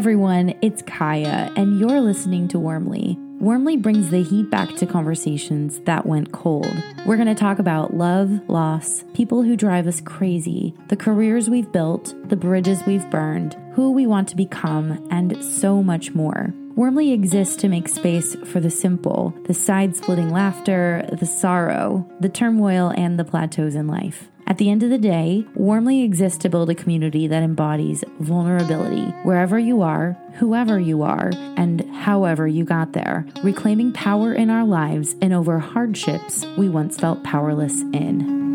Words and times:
Everyone, 0.00 0.54
it's 0.62 0.80
Kaya, 0.80 1.52
and 1.56 1.78
you're 1.78 2.00
listening 2.00 2.48
to 2.48 2.58
Warmly. 2.58 3.18
Warmly 3.38 3.76
brings 3.76 4.08
the 4.08 4.22
heat 4.22 4.48
back 4.48 4.74
to 4.76 4.86
conversations 4.86 5.78
that 5.80 6.06
went 6.06 6.32
cold. 6.32 6.72
We're 7.04 7.16
going 7.18 7.28
to 7.28 7.34
talk 7.34 7.58
about 7.58 7.92
love, 7.92 8.30
loss, 8.48 9.04
people 9.12 9.42
who 9.42 9.56
drive 9.56 9.86
us 9.86 10.00
crazy, 10.00 10.74
the 10.88 10.96
careers 10.96 11.50
we've 11.50 11.70
built, 11.70 12.14
the 12.30 12.34
bridges 12.34 12.82
we've 12.86 13.10
burned, 13.10 13.58
who 13.74 13.92
we 13.92 14.06
want 14.06 14.26
to 14.30 14.36
become, 14.36 15.06
and 15.10 15.44
so 15.44 15.82
much 15.82 16.14
more. 16.14 16.54
Warmly 16.76 17.12
exists 17.12 17.56
to 17.56 17.68
make 17.68 17.86
space 17.86 18.34
for 18.46 18.58
the 18.58 18.70
simple, 18.70 19.34
the 19.44 19.52
side 19.52 19.96
splitting 19.96 20.30
laughter, 20.30 21.06
the 21.12 21.26
sorrow, 21.26 22.10
the 22.20 22.30
turmoil, 22.30 22.90
and 22.96 23.18
the 23.18 23.24
plateaus 23.26 23.74
in 23.74 23.86
life. 23.86 24.30
At 24.50 24.58
the 24.58 24.68
end 24.68 24.82
of 24.82 24.90
the 24.90 24.98
day, 24.98 25.46
Warmly 25.54 26.02
exists 26.02 26.36
to 26.38 26.48
build 26.48 26.70
a 26.70 26.74
community 26.74 27.28
that 27.28 27.44
embodies 27.44 28.02
vulnerability 28.18 29.04
wherever 29.22 29.60
you 29.60 29.80
are, 29.80 30.18
whoever 30.40 30.80
you 30.80 31.02
are, 31.02 31.30
and 31.56 31.88
however 31.94 32.48
you 32.48 32.64
got 32.64 32.92
there, 32.92 33.24
reclaiming 33.44 33.92
power 33.92 34.34
in 34.34 34.50
our 34.50 34.64
lives 34.64 35.14
and 35.22 35.32
over 35.32 35.60
hardships 35.60 36.44
we 36.58 36.68
once 36.68 36.98
felt 36.98 37.22
powerless 37.22 37.82
in. 37.92 38.49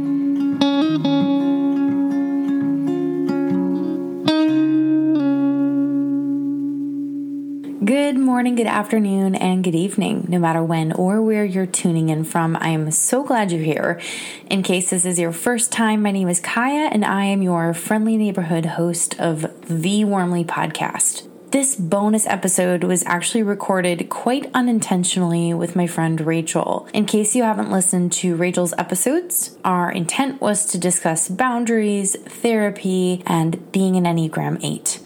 Morning, 8.25 8.55
good 8.55 8.65
afternoon, 8.65 9.35
and 9.35 9.63
good 9.63 9.75
evening, 9.75 10.25
no 10.27 10.39
matter 10.39 10.63
when 10.63 10.91
or 10.93 11.21
where 11.21 11.45
you're 11.45 11.67
tuning 11.67 12.09
in 12.09 12.23
from. 12.23 12.57
I 12.59 12.69
am 12.69 12.89
so 12.89 13.23
glad 13.23 13.51
you're 13.51 13.61
here. 13.61 14.01
In 14.49 14.63
case 14.63 14.89
this 14.89 15.05
is 15.05 15.19
your 15.19 15.31
first 15.31 15.71
time, 15.71 16.01
my 16.01 16.09
name 16.09 16.27
is 16.27 16.39
Kaya, 16.39 16.89
and 16.91 17.05
I 17.05 17.25
am 17.25 17.43
your 17.43 17.75
friendly 17.75 18.17
neighborhood 18.17 18.65
host 18.65 19.19
of 19.19 19.45
the 19.67 20.05
Warmly 20.05 20.43
podcast. 20.43 21.34
This 21.55 21.73
bonus 21.77 22.27
episode 22.27 22.83
was 22.83 23.05
actually 23.05 23.41
recorded 23.41 24.09
quite 24.09 24.51
unintentionally 24.53 25.53
with 25.53 25.73
my 25.73 25.87
friend 25.87 26.19
Rachel. 26.19 26.85
In 26.93 27.05
case 27.05 27.33
you 27.33 27.43
haven't 27.43 27.71
listened 27.71 28.11
to 28.19 28.35
Rachel's 28.35 28.73
episodes, 28.77 29.57
our 29.63 29.89
intent 29.89 30.41
was 30.41 30.65
to 30.65 30.77
discuss 30.77 31.29
boundaries, 31.29 32.17
therapy, 32.25 33.23
and 33.25 33.71
being 33.71 33.95
an 33.95 34.03
Enneagram 34.03 34.61
8. 34.61 34.99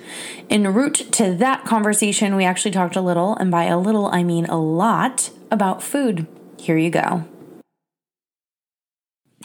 En 0.49 0.73
route 0.73 0.95
to 1.11 1.35
that 1.35 1.65
conversation, 1.65 2.35
we 2.35 2.45
actually 2.45 2.71
talked 2.71 2.95
a 2.95 3.01
little, 3.01 3.35
and 3.35 3.51
by 3.51 3.65
a 3.65 3.77
little, 3.77 4.07
I 4.07 4.23
mean 4.23 4.45
a 4.45 4.57
lot, 4.57 5.29
about 5.51 5.83
food. 5.83 6.25
Here 6.57 6.79
you 6.79 6.89
go. 6.89 7.25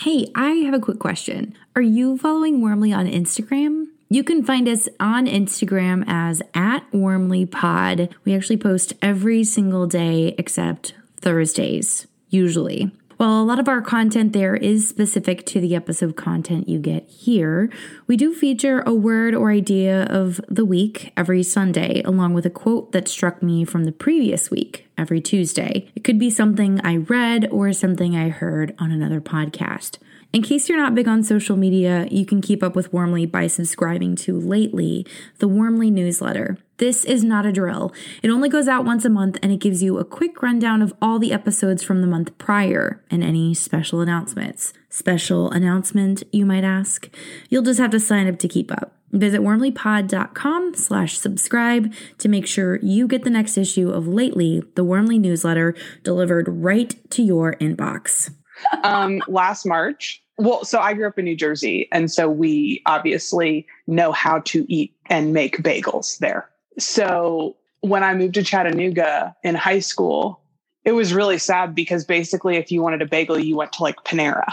Hey, 0.01 0.29
I 0.35 0.53
have 0.65 0.73
a 0.73 0.81
quick 0.81 1.01
question. 1.01 1.55
Are 1.77 1.83
you 1.83 2.17
following 2.17 2.63
Warmly 2.63 2.95
on 2.95 3.07
Instagram? 3.07 3.74
You 4.09 4.23
can 4.23 4.45
find 4.45 4.69
us 4.69 4.89
on 5.01 5.27
Instagram 5.27 6.05
as 6.07 6.43
at 6.55 6.91
warmlypod. 6.93 8.13
We 8.25 8.35
actually 8.35 8.59
post 8.59 8.93
every 9.01 9.45
single 9.45 9.87
day 9.87 10.35
except 10.39 10.95
Thursdays, 11.17 12.07
usually. 12.29 12.93
While 13.17 13.41
a 13.41 13.45
lot 13.45 13.61
of 13.61 13.69
our 13.69 13.81
content 13.81 14.33
there 14.33 14.57
is 14.57 14.89
specific 14.89 15.47
to 15.47 15.61
the 15.61 15.77
episode 15.77 16.17
content 16.17 16.69
you 16.69 16.81
get 16.81 17.09
here, 17.09 17.71
we 18.09 18.17
do 18.17 18.35
feature 18.35 18.83
a 18.85 18.93
word 18.93 19.35
or 19.35 19.51
idea 19.51 20.05
of 20.05 20.41
the 20.49 20.65
week 20.65 21.13
every 21.17 21.45
Sunday, 21.45 22.03
along 22.03 22.35
with 22.35 22.45
a 22.45 22.51
quote 22.51 22.91
that 22.93 23.09
struck 23.09 23.43
me 23.43 23.65
from 23.65 23.85
the 23.85 23.93
previous 23.93 24.51
week 24.51 24.89
every 24.99 25.21
Tuesday. 25.21 25.89
It 25.95 26.03
could 26.03 26.19
be 26.19 26.29
something 26.29 26.81
I 26.85 26.97
read 26.97 27.49
or 27.51 27.73
something 27.73 28.17
I 28.17 28.31
heard 28.31 28.75
on 28.79 28.91
another 28.91 29.21
podcast. 29.21 29.99
In 30.35 30.43
case 30.43 30.69
you're 30.69 30.77
not 30.77 30.97
big 30.97 31.07
on 31.07 31.23
social 31.23 31.57
media, 31.57 32.09
you 32.11 32.27
can 32.27 32.41
keep 32.41 32.61
up 32.65 32.75
with 32.75 32.93
Warmly 32.93 33.25
by 33.25 33.47
subscribing 33.47 34.17
to 34.17 34.37
Lately, 34.37 35.07
the 35.39 35.47
Warmly 35.47 35.93
newsletter. 35.93 36.59
This 36.79 37.05
is 37.05 37.23
not 37.23 37.47
a 37.47 37.53
drill. 37.53 37.93
It 38.21 38.31
only 38.31 38.49
goes 38.49 38.67
out 38.67 38.85
once 38.85 39.05
a 39.05 39.09
month 39.09 39.39
and 39.45 39.53
it 39.53 39.61
gives 39.61 39.81
you 39.81 39.97
a 39.97 40.05
quick 40.05 40.43
rundown 40.43 40.83
of 40.83 40.93
all 41.01 41.21
the 41.21 41.33
episodes 41.33 41.85
from 41.85 42.01
the 42.01 42.09
month 42.09 42.37
prior 42.37 43.01
and 43.13 43.23
any 43.23 43.55
special 43.55 44.01
announcements. 44.01 44.73
Special 44.89 45.53
announcement, 45.53 46.25
you 46.33 46.45
might 46.45 46.65
ask? 46.65 47.09
You'll 47.49 47.63
just 47.63 47.79
have 47.79 47.93
to 47.93 48.01
sign 48.01 48.27
up 48.27 48.41
to 48.41 48.49
keep 48.49 48.73
up. 48.73 48.97
Visit 49.13 49.41
warmlypod.com 49.41 50.75
slash 50.75 51.17
subscribe 51.17 51.95
to 52.19 52.29
make 52.29 52.49
sure 52.49 52.81
you 52.83 53.07
get 53.07 53.23
the 53.23 53.31
next 53.31 53.57
issue 53.57 53.89
of 53.89 54.09
Lately, 54.09 54.65
the 54.75 54.83
Warmly 54.83 55.21
newsletter, 55.21 55.77
delivered 56.03 56.49
right 56.49 56.93
to 57.11 57.23
your 57.23 57.55
inbox. 57.61 58.35
um, 58.83 59.23
last 59.29 59.65
March, 59.65 60.24
well, 60.39 60.65
so 60.65 60.81
I 60.81 60.95
grew 60.95 61.07
up 61.07 61.19
in 61.19 61.25
New 61.25 61.37
Jersey, 61.37 61.89
and 61.93 62.11
so 62.11 62.29
we 62.29 62.83
obviously 62.87 63.67
know 63.87 64.13
how 64.13 64.41
to 64.41 64.67
eat 64.73 64.95
and 65.07 65.33
make 65.33 65.59
bagels 65.59 66.19
there. 66.19 66.49
So 66.79 67.57
when 67.81 68.03
I 68.03 68.15
moved 68.15 68.35
to 68.35 68.43
Chattanooga 68.43 69.37
in 69.45 69.55
high 69.55 69.79
school, 69.79 70.41
it 70.85 70.93
was 70.93 71.15
really 71.15 71.39
sad 71.39 71.75
because 71.75 72.05
basically, 72.05 72.57
if 72.57 72.73
you 72.73 72.83
wanted 72.83 73.03
a 73.03 73.07
bagel, 73.07 73.39
you 73.39 73.57
went 73.57 73.73
to 73.75 73.83
like 73.83 73.97
Panera, 74.05 74.53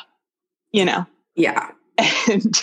you 0.71 0.85
know? 0.85 1.05
Yeah. 1.35 1.71
And 2.29 2.55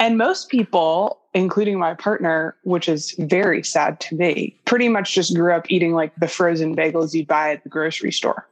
and 0.00 0.16
most 0.16 0.48
people, 0.48 1.20
including 1.34 1.78
my 1.78 1.94
partner, 1.94 2.56
which 2.64 2.88
is 2.88 3.14
very 3.18 3.62
sad 3.64 4.00
to 4.00 4.14
me, 4.14 4.60
pretty 4.64 4.88
much 4.88 5.14
just 5.14 5.34
grew 5.34 5.52
up 5.52 5.70
eating 5.70 5.92
like 5.92 6.14
the 6.16 6.28
frozen 6.28 6.76
bagels 6.76 7.14
you 7.14 7.26
buy 7.26 7.52
at 7.52 7.62
the 7.62 7.68
grocery 7.68 8.12
store. 8.12 8.46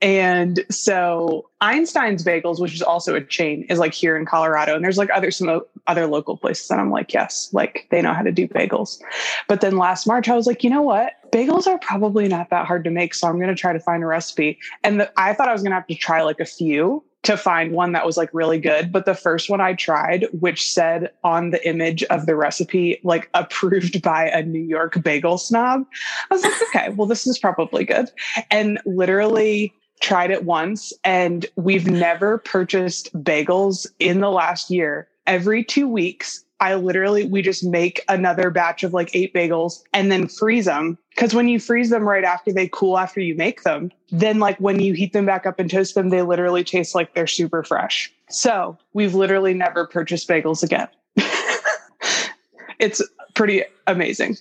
And 0.00 0.64
so 0.70 1.48
Einstein's 1.60 2.24
Bagels, 2.24 2.60
which 2.60 2.74
is 2.74 2.82
also 2.82 3.14
a 3.14 3.20
chain, 3.20 3.64
is 3.68 3.78
like 3.78 3.94
here 3.94 4.16
in 4.16 4.26
Colorado. 4.26 4.74
And 4.74 4.84
there's 4.84 4.98
like 4.98 5.10
other 5.14 5.30
some 5.30 5.62
other 5.86 6.06
local 6.06 6.36
places. 6.36 6.70
And 6.70 6.80
I'm 6.80 6.90
like, 6.90 7.12
yes, 7.12 7.48
like 7.52 7.86
they 7.90 8.02
know 8.02 8.12
how 8.12 8.22
to 8.22 8.32
do 8.32 8.48
bagels. 8.48 9.00
But 9.48 9.60
then 9.60 9.76
last 9.76 10.06
March, 10.06 10.28
I 10.28 10.34
was 10.34 10.46
like, 10.46 10.64
you 10.64 10.70
know 10.70 10.82
what? 10.82 11.12
Bagels 11.30 11.66
are 11.66 11.78
probably 11.78 12.28
not 12.28 12.50
that 12.50 12.66
hard 12.66 12.84
to 12.84 12.90
make. 12.90 13.14
So 13.14 13.28
I'm 13.28 13.36
going 13.36 13.48
to 13.48 13.54
try 13.54 13.72
to 13.72 13.80
find 13.80 14.02
a 14.02 14.06
recipe. 14.06 14.58
And 14.82 15.00
the, 15.00 15.12
I 15.16 15.34
thought 15.34 15.48
I 15.48 15.52
was 15.52 15.62
going 15.62 15.70
to 15.70 15.76
have 15.76 15.86
to 15.86 15.94
try 15.94 16.22
like 16.22 16.40
a 16.40 16.44
few 16.44 17.04
to 17.22 17.36
find 17.36 17.72
one 17.72 17.92
that 17.92 18.04
was 18.04 18.16
like 18.16 18.30
really 18.32 18.58
good. 18.58 18.90
But 18.90 19.04
the 19.04 19.14
first 19.14 19.48
one 19.48 19.60
I 19.60 19.74
tried, 19.74 20.26
which 20.32 20.70
said 20.70 21.10
on 21.22 21.50
the 21.50 21.66
image 21.68 22.02
of 22.04 22.26
the 22.26 22.36
recipe, 22.36 23.00
like 23.04 23.30
approved 23.34 24.02
by 24.02 24.28
a 24.28 24.42
New 24.42 24.62
York 24.62 25.02
bagel 25.02 25.38
snob, 25.38 25.86
I 26.30 26.34
was 26.34 26.42
like, 26.42 26.62
okay, 26.68 26.88
well, 26.90 27.06
this 27.06 27.26
is 27.26 27.38
probably 27.38 27.84
good. 27.84 28.10
And 28.50 28.80
literally 28.84 29.72
tried 30.00 30.32
it 30.32 30.44
once, 30.44 30.92
and 31.04 31.46
we've 31.54 31.86
never 31.86 32.38
purchased 32.38 33.12
bagels 33.22 33.86
in 34.00 34.20
the 34.20 34.30
last 34.30 34.68
year. 34.68 35.08
Every 35.28 35.62
two 35.62 35.86
weeks, 35.86 36.44
I 36.62 36.76
literally, 36.76 37.24
we 37.24 37.42
just 37.42 37.64
make 37.64 38.04
another 38.08 38.48
batch 38.48 38.84
of 38.84 38.94
like 38.94 39.10
eight 39.14 39.34
bagels 39.34 39.82
and 39.92 40.12
then 40.12 40.28
freeze 40.28 40.66
them. 40.66 40.96
Cause 41.16 41.34
when 41.34 41.48
you 41.48 41.58
freeze 41.58 41.90
them 41.90 42.08
right 42.08 42.22
after 42.22 42.52
they 42.52 42.68
cool 42.68 42.98
after 42.98 43.20
you 43.20 43.34
make 43.34 43.64
them, 43.64 43.90
then 44.12 44.38
like 44.38 44.58
when 44.58 44.78
you 44.78 44.92
heat 44.92 45.12
them 45.12 45.26
back 45.26 45.44
up 45.44 45.58
and 45.58 45.68
toast 45.68 45.96
them, 45.96 46.10
they 46.10 46.22
literally 46.22 46.62
taste 46.62 46.94
like 46.94 47.14
they're 47.14 47.26
super 47.26 47.64
fresh. 47.64 48.12
So 48.28 48.78
we've 48.92 49.12
literally 49.12 49.54
never 49.54 49.88
purchased 49.88 50.28
bagels 50.28 50.62
again. 50.62 50.86
it's 52.78 53.02
pretty 53.34 53.64
amazing. 53.88 54.36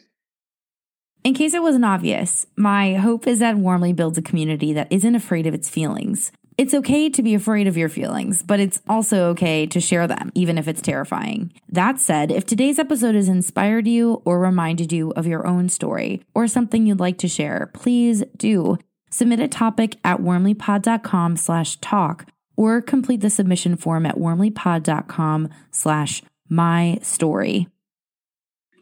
In 1.24 1.34
case 1.34 1.56
it 1.56 1.64
wasn't 1.64 1.86
obvious, 1.86 2.46
my 2.56 2.94
hope 2.94 3.26
is 3.26 3.40
that 3.40 3.58
Warmly 3.58 3.94
builds 3.94 4.20
a 4.20 4.22
community 4.22 4.74
that 4.74 4.92
isn't 4.92 5.16
afraid 5.16 5.48
of 5.48 5.56
its 5.56 5.70
feelings. 5.70 6.32
It's 6.62 6.76
okay 6.76 7.10
to 7.10 7.24
be 7.24 7.34
afraid 7.34 7.66
of 7.66 7.76
your 7.76 7.90
feelings, 7.90 8.44
but 8.44 8.60
it's 8.60 8.84
also 8.88 9.30
okay 9.30 9.66
to 9.66 9.80
share 9.80 10.06
them, 10.06 10.32
even 10.36 10.60
if 10.60 10.68
it's 10.68 10.80
terrifying. 10.80 11.52
That 11.68 11.98
said, 11.98 12.30
if 12.30 12.46
today's 12.46 12.78
episode 12.78 13.16
has 13.16 13.28
inspired 13.28 13.88
you 13.88 14.22
or 14.26 14.40
reminded 14.40 14.94
you 14.94 15.10
of 15.14 15.26
your 15.26 15.48
own 15.48 15.70
story 15.70 16.24
or 16.36 16.48
something 16.48 16.86
you'd 16.86 17.00
like 17.00 17.18
to 17.18 17.28
share, 17.28 17.72
please 17.74 18.24
do. 18.38 18.78
Submit 19.10 19.40
a 19.40 19.48
topic 19.48 19.98
at 20.04 20.20
warmlypod.com 20.20 21.36
slash 21.36 21.78
talk 21.78 22.28
or 22.56 22.80
complete 22.80 23.22
the 23.22 23.32
submission 23.32 23.76
form 23.76 24.06
at 24.06 24.20
warmlypod.com 24.20 25.50
slash 25.72 26.22
my 26.48 27.00
story. 27.02 27.70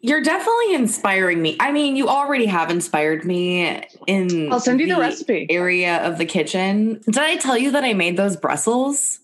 You're 0.01 0.21
definitely 0.21 0.75
inspiring 0.75 1.41
me. 1.41 1.57
I 1.59 1.71
mean, 1.71 1.95
you 1.95 2.07
already 2.07 2.45
have 2.45 2.71
inspired 2.71 3.25
me 3.25 3.83
in 4.07 4.51
I'll 4.51 4.59
send 4.59 4.79
you 4.79 4.87
the, 4.87 4.95
the, 4.95 4.99
recipe 5.01 5.45
area 5.49 5.97
of 6.07 6.17
the 6.17 6.25
kitchen. 6.25 7.01
Did 7.05 7.17
I 7.17 7.35
tell 7.35 7.57
you 7.57 7.71
that 7.71 7.83
I 7.83 7.93
made 7.93 8.15
those 8.15 8.37
Brussels? 8.37 9.19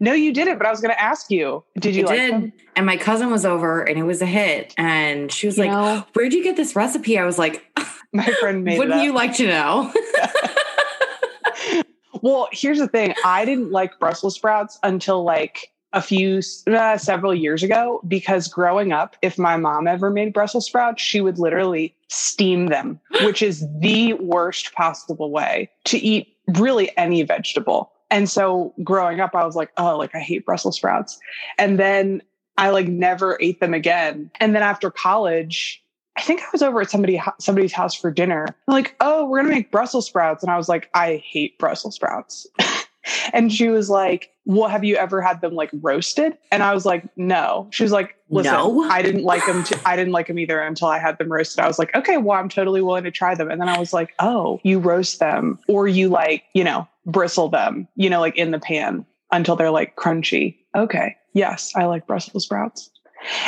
No, 0.00 0.12
you 0.12 0.32
didn't, 0.32 0.58
but 0.58 0.66
I 0.66 0.70
was 0.70 0.80
going 0.80 0.94
to 0.94 1.00
ask 1.00 1.30
you. 1.30 1.64
Did 1.78 1.96
you 1.96 2.04
I 2.04 2.06
like 2.06 2.18
did. 2.18 2.32
them? 2.32 2.52
And 2.76 2.84
my 2.84 2.96
cousin 2.96 3.30
was 3.30 3.46
over 3.46 3.82
and 3.82 3.98
it 3.98 4.02
was 4.02 4.20
a 4.20 4.26
hit. 4.26 4.74
And 4.76 5.32
she 5.32 5.46
was 5.46 5.56
you 5.56 5.64
like, 5.64 5.72
know, 5.72 6.04
Where'd 6.12 6.34
you 6.34 6.44
get 6.44 6.56
this 6.56 6.76
recipe? 6.76 7.18
I 7.18 7.24
was 7.24 7.38
like, 7.38 7.64
My 8.12 8.26
friend 8.26 8.64
made 8.64 8.78
Wouldn't 8.80 9.02
you 9.02 9.14
like 9.14 9.34
to 9.36 9.46
know? 9.46 9.92
well, 12.22 12.48
here's 12.52 12.78
the 12.78 12.88
thing 12.88 13.14
I 13.24 13.44
didn't 13.44 13.70
like 13.70 13.98
Brussels 13.98 14.34
sprouts 14.34 14.78
until 14.82 15.24
like 15.24 15.72
a 15.92 16.02
few 16.02 16.40
uh, 16.66 16.98
several 16.98 17.34
years 17.34 17.62
ago 17.62 18.00
because 18.06 18.48
growing 18.48 18.92
up 18.92 19.16
if 19.22 19.38
my 19.38 19.56
mom 19.56 19.86
ever 19.86 20.10
made 20.10 20.32
brussels 20.32 20.66
sprouts 20.66 21.02
she 21.02 21.20
would 21.20 21.38
literally 21.38 21.94
steam 22.08 22.66
them 22.66 23.00
which 23.22 23.42
is 23.42 23.66
the 23.80 24.12
worst 24.14 24.72
possible 24.74 25.30
way 25.30 25.70
to 25.84 25.98
eat 25.98 26.36
really 26.56 26.96
any 26.96 27.22
vegetable 27.22 27.92
and 28.10 28.28
so 28.28 28.74
growing 28.84 29.20
up 29.20 29.34
i 29.34 29.44
was 29.44 29.56
like 29.56 29.70
oh 29.78 29.96
like 29.96 30.14
i 30.14 30.20
hate 30.20 30.44
brussels 30.44 30.76
sprouts 30.76 31.18
and 31.56 31.78
then 31.78 32.22
i 32.56 32.70
like 32.70 32.88
never 32.88 33.38
ate 33.40 33.60
them 33.60 33.74
again 33.74 34.30
and 34.40 34.54
then 34.54 34.62
after 34.62 34.90
college 34.90 35.82
I 36.16 36.20
think 36.20 36.42
I 36.42 36.46
was 36.52 36.62
over 36.62 36.80
at 36.80 36.90
somebody 36.90 37.22
somebody's 37.38 37.72
house 37.72 37.94
for 37.94 38.10
dinner. 38.10 38.48
Like, 38.66 38.96
oh, 38.98 39.24
we're 39.26 39.38
gonna 39.38 39.54
make 39.54 39.70
Brussels 39.70 40.06
sprouts, 40.06 40.42
and 40.42 40.50
I 40.50 40.56
was 40.56 40.68
like, 40.68 40.90
I 40.92 41.22
hate 41.24 41.56
Brussels 41.60 41.94
sprouts. 41.94 42.44
and 43.32 43.52
she 43.52 43.68
was 43.68 43.88
like, 43.90 44.30
well, 44.44 44.68
have 44.68 44.84
you 44.84 44.96
ever 44.96 45.20
had 45.20 45.40
them 45.40 45.54
like 45.54 45.70
roasted? 45.72 46.36
And 46.50 46.62
I 46.62 46.74
was 46.74 46.86
like, 46.86 47.04
no. 47.16 47.68
She 47.70 47.82
was 47.82 47.92
like, 47.92 48.16
listen, 48.30 48.52
No. 48.52 48.82
I 48.90 49.02
didn't 49.02 49.24
like 49.24 49.44
them. 49.46 49.64
To, 49.64 49.80
I 49.84 49.96
didn't 49.96 50.12
like 50.12 50.26
them 50.26 50.38
either 50.38 50.60
until 50.60 50.88
I 50.88 50.98
had 50.98 51.18
them 51.18 51.30
roasted. 51.30 51.60
I 51.60 51.66
was 51.66 51.78
like, 51.78 51.94
okay, 51.94 52.16
well, 52.16 52.38
I'm 52.38 52.48
totally 52.48 52.80
willing 52.80 53.04
to 53.04 53.10
try 53.10 53.34
them. 53.34 53.50
And 53.50 53.60
then 53.60 53.68
I 53.68 53.78
was 53.78 53.92
like, 53.92 54.14
oh, 54.18 54.60
you 54.62 54.78
roast 54.78 55.20
them 55.20 55.58
or 55.68 55.86
you 55.86 56.08
like, 56.08 56.44
you 56.54 56.64
know, 56.64 56.88
bristle 57.06 57.48
them, 57.48 57.88
you 57.96 58.08
know, 58.10 58.20
like 58.20 58.36
in 58.36 58.50
the 58.50 58.58
pan 58.58 59.04
until 59.32 59.56
they're 59.56 59.70
like 59.70 59.96
crunchy. 59.96 60.56
Okay. 60.74 61.16
Yes, 61.34 61.72
I 61.76 61.84
like 61.84 62.06
Brussels 62.06 62.44
sprouts. 62.44 62.90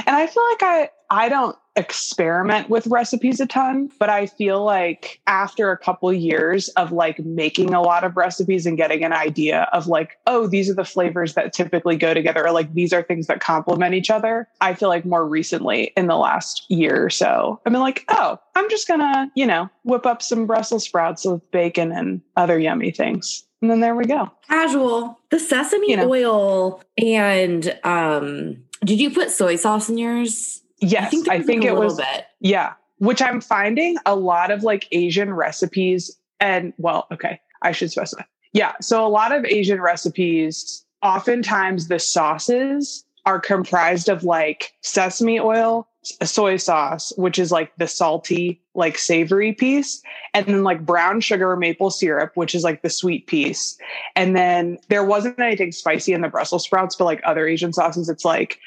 And 0.06 0.16
I 0.16 0.26
feel 0.26 0.44
like 0.50 0.62
I 0.62 0.90
I 1.10 1.28
don't 1.28 1.56
experiment 1.80 2.70
with 2.70 2.86
recipes 2.86 3.40
a 3.40 3.46
ton, 3.46 3.90
but 3.98 4.08
I 4.08 4.26
feel 4.26 4.62
like 4.64 5.20
after 5.26 5.72
a 5.72 5.76
couple 5.78 6.12
years 6.12 6.68
of 6.70 6.92
like 6.92 7.18
making 7.20 7.74
a 7.74 7.82
lot 7.82 8.04
of 8.04 8.16
recipes 8.16 8.66
and 8.66 8.76
getting 8.76 9.02
an 9.02 9.12
idea 9.12 9.68
of 9.72 9.86
like, 9.88 10.18
oh, 10.26 10.46
these 10.46 10.70
are 10.70 10.74
the 10.74 10.84
flavors 10.84 11.34
that 11.34 11.52
typically 11.52 11.96
go 11.96 12.14
together, 12.14 12.46
or 12.46 12.52
like 12.52 12.72
these 12.74 12.92
are 12.92 13.02
things 13.02 13.26
that 13.26 13.40
complement 13.40 13.94
each 13.94 14.10
other. 14.10 14.46
I 14.60 14.74
feel 14.74 14.88
like 14.88 15.04
more 15.04 15.26
recently 15.26 15.92
in 15.96 16.06
the 16.06 16.16
last 16.16 16.64
year 16.68 17.04
or 17.04 17.10
so, 17.10 17.60
I've 17.66 17.72
been 17.72 17.80
like, 17.82 18.04
oh, 18.08 18.38
I'm 18.54 18.70
just 18.70 18.86
gonna, 18.86 19.30
you 19.34 19.46
know, 19.46 19.68
whip 19.84 20.06
up 20.06 20.22
some 20.22 20.46
Brussels 20.46 20.84
sprouts 20.84 21.24
with 21.24 21.50
bacon 21.50 21.90
and 21.92 22.20
other 22.36 22.58
yummy 22.58 22.90
things. 22.90 23.42
And 23.62 23.70
then 23.70 23.80
there 23.80 23.94
we 23.94 24.04
go. 24.04 24.30
Casual. 24.48 25.18
The 25.30 25.38
sesame 25.38 25.90
You 25.90 25.96
know. 25.98 26.10
oil 26.10 26.82
and 26.96 27.78
um 27.84 28.62
did 28.82 28.98
you 28.98 29.10
put 29.10 29.30
soy 29.30 29.56
sauce 29.56 29.90
in 29.90 29.98
yours? 29.98 30.62
Yes, 30.80 31.06
I 31.28 31.40
think, 31.42 31.62
like 31.62 31.70
a 31.70 31.74
it 31.74 31.76
was 31.76 31.96
bit. 31.96 32.26
Yeah, 32.40 32.74
which 32.98 33.22
I'm 33.22 33.40
finding 33.40 33.96
a 34.06 34.14
lot 34.16 34.50
of 34.50 34.62
like 34.62 34.88
Asian 34.92 35.32
recipes 35.32 36.16
and 36.40 36.72
well, 36.78 37.06
okay, 37.12 37.40
I 37.62 37.72
should 37.72 37.90
specify. 37.90 38.22
Yeah, 38.52 38.72
so 38.80 39.06
a 39.06 39.08
lot 39.08 39.32
of 39.32 39.44
Asian 39.44 39.80
recipes, 39.80 40.84
oftentimes 41.02 41.88
the 41.88 41.98
sauces 41.98 43.04
are 43.26 43.38
comprised 43.38 44.08
of 44.08 44.24
like 44.24 44.72
sesame 44.80 45.38
oil, 45.38 45.86
soy 46.24 46.56
sauce, 46.56 47.12
which 47.16 47.38
is 47.38 47.52
like 47.52 47.70
the 47.76 47.86
salty, 47.86 48.60
like 48.74 48.98
savory 48.98 49.52
piece, 49.52 50.02
and 50.34 50.46
then 50.46 50.64
like 50.64 50.84
brown 50.84 51.20
sugar, 51.20 51.54
maple 51.56 51.90
syrup, 51.90 52.32
which 52.34 52.54
is 52.54 52.64
like 52.64 52.82
the 52.82 52.90
sweet 52.90 53.26
piece. 53.26 53.78
And 54.16 54.34
then 54.34 54.78
there 54.88 55.04
wasn't 55.04 55.38
anything 55.38 55.72
spicy 55.72 56.12
in 56.12 56.22
the 56.22 56.28
Brussels 56.28 56.64
sprouts, 56.64 56.96
but 56.96 57.04
like 57.04 57.20
other 57.24 57.46
Asian 57.46 57.72
sauces, 57.72 58.08
it's 58.08 58.24
like 58.24 58.58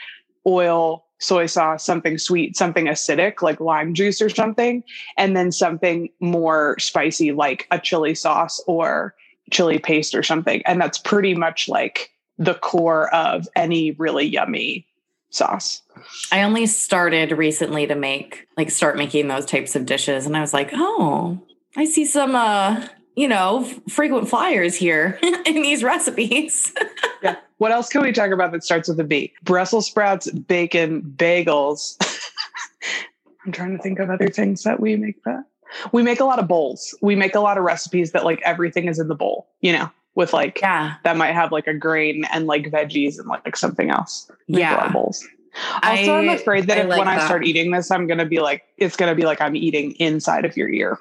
oil, 0.46 1.06
soy 1.24 1.46
sauce, 1.46 1.86
something 1.86 2.18
sweet, 2.18 2.56
something 2.56 2.86
acidic, 2.86 3.42
like 3.42 3.60
lime 3.60 3.94
juice 3.94 4.22
or 4.22 4.30
something, 4.30 4.84
and 5.18 5.36
then 5.36 5.52
something 5.52 6.10
more 6.20 6.78
spicy, 6.80 7.32
like 7.32 7.68
a 7.72 7.80
chili 7.80 8.14
sauce 8.14 8.62
or 8.68 9.16
chili 9.52 9.80
paste 9.80 10.14
or 10.14 10.24
something. 10.24 10.62
And 10.66 10.80
that's 10.80 10.98
pretty 10.98 11.34
much 11.34 11.68
like 11.68 12.12
the 12.38 12.56
core 12.56 13.14
of 13.14 13.48
any 13.56 13.92
really 13.92 14.26
yummy 14.26 14.86
sauce. 15.30 15.82
I 16.32 16.44
only 16.44 16.66
started 16.66 17.32
recently 17.32 17.88
to 17.88 17.96
make 17.96 18.48
like 18.58 18.70
start 18.70 18.98
making 18.98 19.28
those 19.28 19.46
types 19.46 19.76
of 19.76 19.86
dishes 19.86 20.26
and 20.26 20.36
I 20.36 20.42
was 20.42 20.54
like, 20.54 20.72
"Oh, 20.74 21.40
I 21.76 21.86
see 21.86 22.06
some 22.06 22.36
uh, 22.36 22.88
you 23.16 23.28
know, 23.28 23.64
frequent 23.90 24.30
flyers 24.30 24.76
here 24.76 25.20
in 25.46 25.62
these 25.62 25.84
recipes." 25.84 26.74
Yeah. 27.22 27.38
What 27.58 27.72
else 27.72 27.88
can 27.88 28.02
we 28.02 28.12
talk 28.12 28.32
about 28.32 28.52
that 28.52 28.66
starts 28.66 28.90
with 28.90 29.00
a 29.00 29.04
B? 29.06 29.32
Brussels 29.44 29.86
sprouts, 29.86 30.30
bacon, 30.30 31.02
bagels. 31.16 31.96
I'm 33.46 33.54
trying 33.54 33.78
to 33.78 33.82
think 33.82 34.00
of 34.00 34.10
other 34.10 34.28
things 34.28 34.64
that 34.64 34.82
we 34.82 34.98
make 34.98 35.24
that. 35.24 35.46
We 35.94 36.04
make 36.04 36.20
a 36.20 36.26
lot 36.26 36.40
of 36.40 36.50
bowls. 36.50 36.94
We 37.02 37.16
make 37.16 37.34
a 37.34 37.40
lot 37.40 37.58
of 37.58 37.64
recipes 37.64 38.12
that 38.12 38.26
like 38.26 38.42
everything 38.44 38.90
is 38.90 39.00
in 39.00 39.08
the 39.08 39.16
bowl, 39.16 39.48
you 39.62 39.72
know, 39.72 39.90
with 40.16 40.34
like 40.34 40.60
yeah. 40.62 40.96
that 41.04 41.16
might 41.16 41.32
have 41.32 41.54
like 41.54 41.68
a 41.68 41.74
grain 41.74 42.26
and 42.34 42.46
like 42.46 42.64
veggies 42.64 43.18
and 43.18 43.28
like 43.30 43.56
something 43.56 43.90
else. 43.90 44.30
Make 44.50 44.60
Yeah. 44.60 44.92
bowls. 44.92 45.26
Also, 45.84 46.14
I, 46.14 46.20
am 46.20 46.30
afraid 46.30 46.68
that 46.68 46.78
I 46.78 46.82
if, 46.82 46.90
like 46.90 47.00
when 47.00 47.08
I 47.08 47.24
start 47.26 47.46
eating 47.46 47.72
this, 47.72 47.92
I'm 47.92 48.08
gonna 48.08 48.26
be 48.26 48.40
like, 48.40 48.64
it's 48.78 48.98
gonna 48.98 49.16
be 49.16 49.24
like 49.24 49.40
I'm 49.40 49.56
eating 49.56 49.92
inside 49.94 50.46
of 50.46 50.58
your 50.58 50.70
ear. 50.70 51.00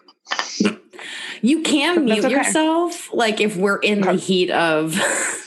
You 1.43 1.63
can 1.63 2.05
mute 2.05 2.25
okay. 2.25 2.35
yourself 2.35 3.13
like 3.13 3.41
if 3.41 3.57
we're 3.57 3.79
in 3.79 4.01
the 4.01 4.15
heat 4.15 4.51
of 4.51 4.97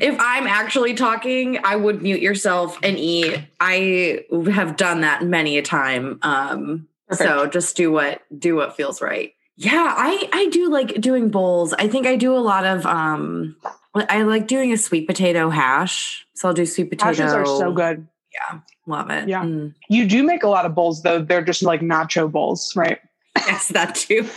If 0.00 0.16
I'm 0.20 0.46
actually 0.46 0.94
talking, 0.94 1.58
I 1.64 1.74
would 1.76 2.02
mute 2.02 2.20
yourself 2.20 2.78
and 2.82 2.98
eat. 2.98 3.40
I 3.58 4.24
have 4.52 4.76
done 4.76 5.00
that 5.00 5.24
many 5.24 5.58
a 5.58 5.62
time. 5.62 6.18
Um 6.22 6.88
so 7.10 7.46
just 7.46 7.76
do 7.76 7.90
what 7.90 8.22
do 8.38 8.54
what 8.56 8.76
feels 8.76 9.00
right. 9.00 9.32
Yeah, 9.56 9.92
I 9.96 10.28
I 10.32 10.46
do 10.50 10.70
like 10.70 11.00
doing 11.00 11.30
bowls. 11.30 11.72
I 11.72 11.88
think 11.88 12.06
I 12.06 12.16
do 12.16 12.36
a 12.36 12.38
lot 12.38 12.64
of 12.64 12.84
um 12.86 13.56
I 13.94 14.22
like 14.22 14.46
doing 14.46 14.72
a 14.72 14.76
sweet 14.76 15.06
potato 15.06 15.50
hash. 15.50 16.26
So 16.34 16.48
I'll 16.48 16.54
do 16.54 16.66
sweet 16.66 16.90
potato. 16.90 17.06
Hashes 17.06 17.32
are 17.32 17.46
so 17.46 17.72
good. 17.72 18.06
Yeah, 18.32 18.60
love 18.86 19.10
it. 19.10 19.28
Yeah. 19.28 19.42
Mm. 19.42 19.74
You 19.88 20.06
do 20.06 20.22
make 20.22 20.42
a 20.42 20.48
lot 20.48 20.66
of 20.66 20.74
bowls 20.74 21.02
though. 21.02 21.22
They're 21.22 21.42
just 21.42 21.62
like 21.62 21.80
nacho 21.80 22.30
bowls, 22.30 22.76
right? 22.76 23.00
Yes, 23.46 23.68
that 23.68 23.94
too. 23.94 24.28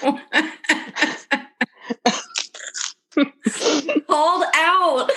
Called 4.07 4.43
out. 4.55 5.09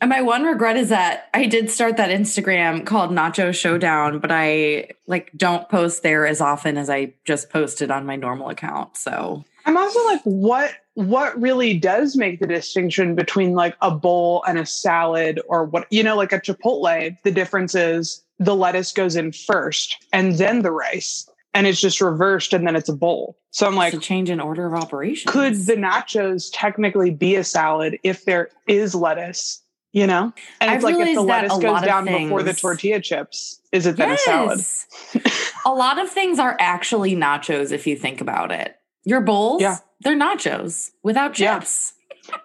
and 0.00 0.08
my 0.08 0.22
one 0.22 0.44
regret 0.44 0.76
is 0.76 0.88
that 0.88 1.28
I 1.34 1.46
did 1.46 1.70
start 1.70 1.96
that 1.96 2.10
Instagram 2.10 2.86
called 2.86 3.10
Nacho 3.10 3.54
Showdown, 3.54 4.18
but 4.20 4.30
I 4.32 4.90
like 5.06 5.30
don't 5.36 5.68
post 5.68 6.02
there 6.02 6.26
as 6.26 6.40
often 6.40 6.76
as 6.78 6.88
I 6.88 7.14
just 7.24 7.50
posted 7.50 7.90
on 7.90 8.06
my 8.06 8.16
normal 8.16 8.48
account. 8.48 8.96
So 8.96 9.44
I'm 9.66 9.76
also 9.76 10.02
like, 10.06 10.22
what 10.22 10.72
what 10.94 11.40
really 11.40 11.78
does 11.78 12.16
make 12.16 12.40
the 12.40 12.46
distinction 12.46 13.14
between 13.14 13.52
like 13.52 13.76
a 13.82 13.90
bowl 13.90 14.42
and 14.48 14.58
a 14.58 14.66
salad 14.66 15.40
or 15.48 15.64
what 15.64 15.86
you 15.90 16.02
know, 16.02 16.16
like 16.16 16.32
a 16.32 16.40
Chipotle, 16.40 17.16
the 17.22 17.30
difference 17.30 17.74
is 17.74 18.24
the 18.38 18.54
lettuce 18.54 18.92
goes 18.92 19.16
in 19.16 19.32
first 19.32 19.96
and 20.12 20.34
then 20.34 20.62
the 20.62 20.70
rice. 20.70 21.28
And 21.54 21.66
it's 21.66 21.80
just 21.80 22.00
reversed 22.00 22.52
and 22.52 22.66
then 22.66 22.76
it's 22.76 22.88
a 22.88 22.92
bowl. 22.94 23.36
So 23.50 23.66
I'm 23.66 23.74
like, 23.74 24.00
change 24.00 24.30
in 24.30 24.38
order 24.38 24.66
of 24.66 24.74
operations. 24.74 25.32
could 25.32 25.54
the 25.54 25.74
nachos 25.74 26.50
technically 26.52 27.10
be 27.10 27.34
a 27.36 27.42
salad 27.42 27.98
if 28.04 28.24
there 28.26 28.50
is 28.66 28.94
lettuce? 28.94 29.60
You 29.92 30.06
know? 30.06 30.32
And 30.60 30.70
I've 30.70 30.76
it's 30.76 30.84
like 30.84 30.96
if 30.96 31.14
the 31.14 31.22
lettuce 31.22 31.58
goes 31.58 31.82
down 31.82 32.04
before 32.04 32.42
the 32.42 32.52
tortilla 32.52 33.00
chips, 33.00 33.60
is 33.72 33.86
it 33.86 33.96
then 33.96 34.12
a 34.12 34.18
salad? 34.18 34.58
Yes. 34.58 35.52
a 35.64 35.72
lot 35.72 35.98
of 35.98 36.10
things 36.10 36.38
are 36.38 36.56
actually 36.60 37.16
nachos 37.16 37.72
if 37.72 37.86
you 37.86 37.96
think 37.96 38.20
about 38.20 38.52
it. 38.52 38.76
Your 39.04 39.22
bowls, 39.22 39.62
Yeah. 39.62 39.78
they're 40.00 40.16
nachos 40.16 40.90
without 41.02 41.38
Yeah. 41.38 41.58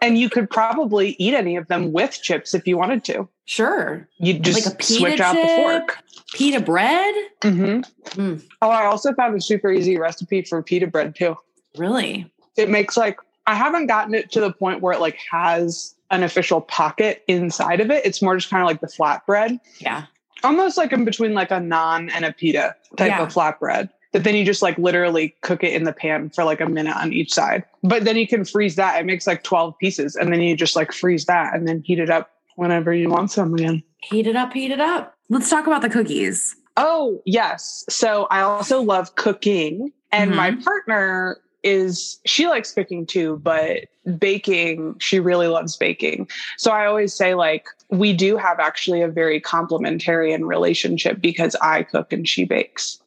And 0.01 0.17
you 0.17 0.29
could 0.29 0.49
probably 0.49 1.15
eat 1.19 1.33
any 1.33 1.55
of 1.55 1.67
them 1.67 1.91
with 1.91 2.19
chips 2.21 2.53
if 2.53 2.67
you 2.67 2.77
wanted 2.77 3.03
to. 3.05 3.27
Sure. 3.45 4.07
You 4.17 4.39
just 4.39 4.65
Like 4.65 4.73
a 4.73 4.77
pita 4.77 4.93
switch 4.99 5.19
out 5.19 5.33
the 5.35 5.47
fork. 5.47 5.97
Pita 6.33 6.59
bread? 6.61 7.13
hmm 7.43 7.81
Mm. 8.15 8.43
Oh, 8.61 8.69
I 8.69 8.85
also 8.85 9.13
found 9.13 9.35
a 9.35 9.41
super 9.41 9.71
easy 9.71 9.97
recipe 9.97 10.41
for 10.43 10.61
pita 10.61 10.87
bread 10.87 11.15
too. 11.15 11.35
Really? 11.77 12.29
It 12.57 12.69
makes 12.69 12.95
like 12.97 13.17
I 13.47 13.55
haven't 13.55 13.87
gotten 13.87 14.13
it 14.13 14.31
to 14.33 14.39
the 14.39 14.51
point 14.53 14.81
where 14.81 14.93
it 14.93 14.99
like 15.01 15.17
has 15.31 15.95
an 16.11 16.23
official 16.23 16.61
pocket 16.61 17.23
inside 17.27 17.81
of 17.81 17.89
it. 17.91 18.05
It's 18.05 18.21
more 18.21 18.35
just 18.37 18.49
kind 18.49 18.61
of 18.61 18.67
like 18.67 18.79
the 18.81 18.87
flatbread, 18.87 19.59
Yeah. 19.79 20.05
almost 20.43 20.77
like 20.77 20.93
in 20.93 21.03
between 21.05 21.33
like 21.33 21.51
a 21.51 21.55
naan 21.59 22.09
and 22.13 22.23
a 22.23 22.31
pita 22.31 22.75
type 22.97 23.09
Yeah. 23.09 23.23
of 23.23 23.33
flatbread. 23.33 23.89
But 24.13 24.23
then 24.23 24.35
you 24.35 24.45
just 24.45 24.61
like 24.61 24.77
literally 24.77 25.35
cook 25.41 25.63
it 25.63 25.73
in 25.73 25.83
the 25.83 25.91
pan 25.91 26.29
for 26.29 26.43
like 26.43 26.61
a 26.61 26.69
minute 26.69 26.95
on 26.95 27.11
each 27.11 27.33
side. 27.33 27.63
But 27.81 28.05
then 28.05 28.15
you 28.15 28.27
can 28.27 28.45
freeze 28.45 28.75
that. 28.75 28.99
It 28.99 29.05
makes 29.05 29.25
like 29.25 29.43
12 29.43 29.77
pieces. 29.79 30.15
And 30.15 30.31
then 30.31 30.39
you 30.39 30.55
just 30.55 30.75
like 30.75 30.93
freeze 30.93 31.25
that 31.25 31.55
and 31.55 31.67
then 31.67 31.81
heat 31.81 31.99
it 31.99 32.11
up 32.11 32.29
whenever 32.55 32.93
you 32.93 33.09
want 33.09 33.31
some 33.31 33.55
again. 33.55 33.81
Heat 34.03 34.27
it 34.27 34.35
up, 34.35 34.53
heat 34.53 34.71
it 34.71 34.79
up. 34.79 35.15
Let's 35.29 35.49
talk 35.49 35.65
about 35.65 35.81
the 35.81 35.89
cookies. 35.89 36.55
Oh, 36.77 37.21
yes. 37.25 37.83
So 37.89 38.27
I 38.29 38.41
also 38.41 38.81
love 38.81 39.15
cooking. 39.15 39.91
And 40.11 40.31
Mhm. 40.31 40.35
my 40.35 40.51
partner 40.51 41.39
is, 41.63 42.19
she 42.25 42.47
likes 42.47 42.71
cooking 42.71 43.07
too, 43.07 43.39
but 43.41 43.85
baking, 44.19 44.95
she 44.99 45.19
really 45.19 45.47
loves 45.47 45.75
baking. 45.75 46.27
So 46.57 46.71
I 46.71 46.85
always 46.85 47.13
say, 47.15 47.33
like, 47.33 47.65
we 47.89 48.13
do 48.13 48.37
have 48.37 48.59
actually 48.59 49.01
a 49.01 49.07
very 49.07 49.41
complementarian 49.41 50.45
relationship 50.45 51.19
because 51.21 51.55
I 51.61 51.83
cook 51.83 52.13
and 52.13 52.27
she 52.27 52.45
bakes. 52.45 52.99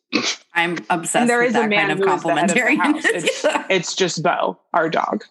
I'm 0.55 0.79
obsessed 0.91 1.17
And 1.17 1.31
there 1.31 1.41
with 1.41 1.51
is 1.51 1.57
a 1.57 1.67
man 1.67 1.89
kind 1.89 1.93
of 1.93 1.99
who 1.99 2.15
is 2.15 2.23
the 2.23 2.35
head 2.35 2.51
of 2.51 2.57
the 2.57 2.77
house. 2.77 3.05
complementarianism. 3.45 3.67
It's 3.71 3.95
just 3.95 4.23
Bo, 4.23 4.59
our 4.73 4.89
dog. 4.89 5.25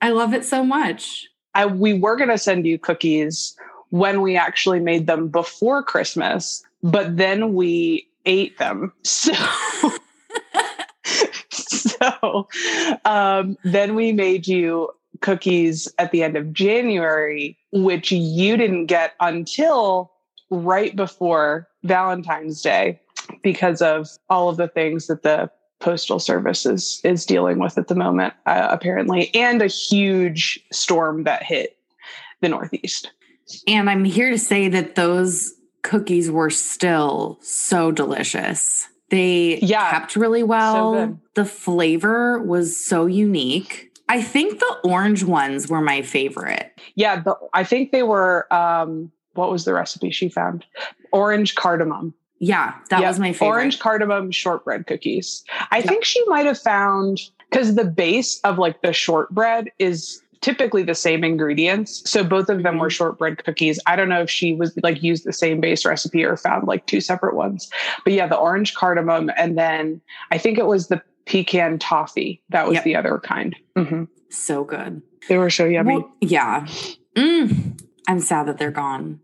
I 0.00 0.10
love 0.10 0.34
it 0.34 0.44
so 0.44 0.64
much. 0.64 1.26
I, 1.54 1.66
we 1.66 1.94
were 1.94 2.16
going 2.16 2.30
to 2.30 2.38
send 2.38 2.66
you 2.66 2.78
cookies 2.78 3.56
when 3.90 4.20
we 4.20 4.36
actually 4.36 4.80
made 4.80 5.06
them 5.06 5.28
before 5.28 5.82
Christmas, 5.82 6.62
but 6.82 7.16
then 7.16 7.54
we 7.54 8.08
ate 8.24 8.58
them. 8.58 8.92
So, 9.04 9.32
so 11.50 12.48
um, 13.04 13.56
then 13.64 13.94
we 13.94 14.12
made 14.12 14.46
you 14.46 14.90
cookies 15.20 15.92
at 15.98 16.12
the 16.12 16.22
end 16.22 16.36
of 16.36 16.52
January, 16.52 17.58
which 17.72 18.12
you 18.12 18.56
didn't 18.56 18.86
get 18.86 19.14
until 19.20 20.12
right 20.50 20.94
before 20.94 21.68
Valentine's 21.82 22.62
Day 22.62 23.00
because 23.42 23.82
of 23.82 24.08
all 24.28 24.48
of 24.48 24.56
the 24.56 24.68
things 24.68 25.06
that 25.06 25.22
the 25.22 25.50
postal 25.80 26.18
service 26.18 26.66
is 26.66 27.00
is 27.04 27.24
dealing 27.24 27.58
with 27.58 27.78
at 27.78 27.88
the 27.88 27.94
moment 27.94 28.34
uh, 28.46 28.68
apparently 28.70 29.32
and 29.34 29.62
a 29.62 29.66
huge 29.66 30.60
storm 30.72 31.24
that 31.24 31.42
hit 31.42 31.76
the 32.40 32.48
northeast. 32.48 33.12
And 33.66 33.88
i'm 33.88 34.04
here 34.04 34.30
to 34.30 34.38
say 34.38 34.68
that 34.68 34.96
those 34.96 35.54
cookies 35.82 36.30
were 36.30 36.50
still 36.50 37.38
so 37.40 37.90
delicious. 37.90 38.88
They 39.10 39.58
yeah, 39.60 39.90
kept 39.90 40.16
really 40.16 40.42
well. 40.42 40.94
so 40.94 41.18
the 41.34 41.46
flavor 41.46 42.42
was 42.42 42.76
so 42.76 43.06
unique. 43.06 43.90
I 44.10 44.20
think 44.20 44.58
the 44.58 44.80
orange 44.84 45.22
ones 45.22 45.68
were 45.68 45.80
my 45.80 46.02
favorite. 46.02 46.72
Yeah 46.96 47.20
the, 47.20 47.36
i 47.54 47.62
think 47.62 47.92
they 47.92 48.02
were 48.02 48.52
um 48.52 49.12
what 49.34 49.52
was 49.52 49.64
the 49.64 49.72
recipe 49.72 50.10
she 50.10 50.28
found? 50.28 50.64
Orange 51.12 51.54
cardamom 51.54 52.12
yeah, 52.38 52.74
that 52.90 53.00
yep. 53.00 53.08
was 53.08 53.18
my 53.18 53.32
favorite. 53.32 53.48
Orange 53.48 53.78
cardamom 53.78 54.30
shortbread 54.30 54.86
cookies. 54.86 55.44
I 55.70 55.78
yep. 55.78 55.86
think 55.86 56.04
she 56.04 56.22
might 56.26 56.46
have 56.46 56.58
found 56.58 57.20
because 57.50 57.74
the 57.74 57.84
base 57.84 58.40
of 58.40 58.58
like 58.58 58.82
the 58.82 58.92
shortbread 58.92 59.70
is 59.78 60.22
typically 60.40 60.82
the 60.82 60.94
same 60.94 61.24
ingredients. 61.24 62.08
So 62.08 62.22
both 62.22 62.48
of 62.48 62.62
them 62.62 62.78
were 62.78 62.86
mm-hmm. 62.86 62.92
shortbread 62.92 63.44
cookies. 63.44 63.80
I 63.86 63.96
don't 63.96 64.08
know 64.08 64.22
if 64.22 64.30
she 64.30 64.54
was 64.54 64.76
like 64.82 65.02
used 65.02 65.24
the 65.24 65.32
same 65.32 65.60
base 65.60 65.84
recipe 65.84 66.24
or 66.24 66.36
found 66.36 66.66
like 66.68 66.86
two 66.86 67.00
separate 67.00 67.34
ones. 67.34 67.68
But 68.04 68.12
yeah, 68.12 68.26
the 68.26 68.36
orange 68.36 68.74
cardamom 68.74 69.30
and 69.36 69.58
then 69.58 70.00
I 70.30 70.38
think 70.38 70.58
it 70.58 70.66
was 70.66 70.88
the 70.88 71.02
pecan 71.26 71.78
toffee. 71.78 72.42
That 72.50 72.66
was 72.66 72.74
yep. 72.74 72.84
the 72.84 72.96
other 72.96 73.18
kind. 73.18 73.56
Mm-hmm. 73.76 74.04
So 74.30 74.64
good. 74.64 75.02
They 75.28 75.38
were 75.38 75.50
so 75.50 75.64
yummy. 75.64 75.96
Well, 75.96 76.10
yeah. 76.20 76.66
Mm, 77.16 77.80
I'm 78.06 78.20
sad 78.20 78.46
that 78.46 78.58
they're 78.58 78.70
gone. 78.70 79.20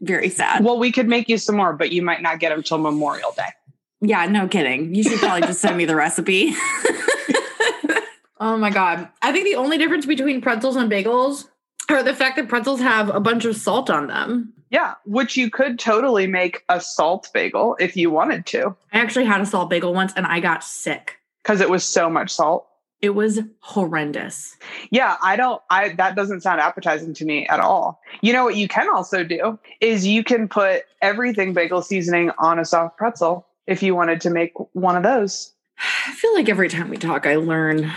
Very 0.00 0.28
sad. 0.28 0.64
Well, 0.64 0.78
we 0.78 0.92
could 0.92 1.08
make 1.08 1.28
you 1.28 1.38
some 1.38 1.56
more, 1.56 1.72
but 1.72 1.92
you 1.92 2.02
might 2.02 2.22
not 2.22 2.40
get 2.40 2.50
them 2.50 2.62
till 2.62 2.78
Memorial 2.78 3.32
Day. 3.32 3.48
Yeah, 4.00 4.26
no 4.26 4.46
kidding. 4.46 4.94
You 4.94 5.02
should 5.02 5.18
probably 5.18 5.42
just 5.42 5.60
send 5.60 5.76
me 5.76 5.84
the 5.84 5.96
recipe. 5.96 6.52
oh 8.40 8.56
my 8.56 8.70
God. 8.70 9.08
I 9.22 9.32
think 9.32 9.44
the 9.44 9.56
only 9.56 9.76
difference 9.76 10.06
between 10.06 10.40
pretzels 10.40 10.76
and 10.76 10.90
bagels 10.90 11.48
are 11.88 12.02
the 12.02 12.14
fact 12.14 12.36
that 12.36 12.48
pretzels 12.48 12.80
have 12.80 13.08
a 13.08 13.20
bunch 13.20 13.44
of 13.44 13.56
salt 13.56 13.90
on 13.90 14.06
them. 14.06 14.52
Yeah, 14.70 14.94
which 15.06 15.36
you 15.36 15.50
could 15.50 15.78
totally 15.78 16.26
make 16.26 16.62
a 16.68 16.80
salt 16.80 17.28
bagel 17.32 17.76
if 17.80 17.96
you 17.96 18.10
wanted 18.10 18.46
to. 18.46 18.76
I 18.92 18.98
actually 18.98 19.24
had 19.24 19.40
a 19.40 19.46
salt 19.46 19.70
bagel 19.70 19.94
once 19.94 20.12
and 20.14 20.26
I 20.26 20.40
got 20.40 20.62
sick. 20.62 21.16
Because 21.42 21.60
it 21.60 21.70
was 21.70 21.84
so 21.84 22.10
much 22.10 22.30
salt. 22.30 22.68
It 23.00 23.10
was 23.10 23.38
horrendous. 23.60 24.56
Yeah, 24.90 25.16
I 25.22 25.36
don't 25.36 25.62
I 25.70 25.90
that 25.90 26.16
doesn't 26.16 26.40
sound 26.40 26.60
appetizing 26.60 27.14
to 27.14 27.24
me 27.24 27.46
at 27.46 27.60
all. 27.60 28.00
You 28.22 28.32
know 28.32 28.44
what 28.44 28.56
you 28.56 28.66
can 28.66 28.88
also 28.88 29.22
do 29.22 29.58
is 29.80 30.06
you 30.06 30.24
can 30.24 30.48
put 30.48 30.82
everything 31.00 31.52
bagel 31.52 31.82
seasoning 31.82 32.32
on 32.38 32.58
a 32.58 32.64
soft 32.64 32.96
pretzel 32.96 33.46
if 33.68 33.82
you 33.82 33.94
wanted 33.94 34.20
to 34.22 34.30
make 34.30 34.52
one 34.72 34.96
of 34.96 35.04
those. 35.04 35.52
I 36.06 36.12
feel 36.14 36.34
like 36.34 36.48
every 36.48 36.68
time 36.68 36.88
we 36.88 36.96
talk 36.96 37.24
I 37.24 37.36
learn 37.36 37.92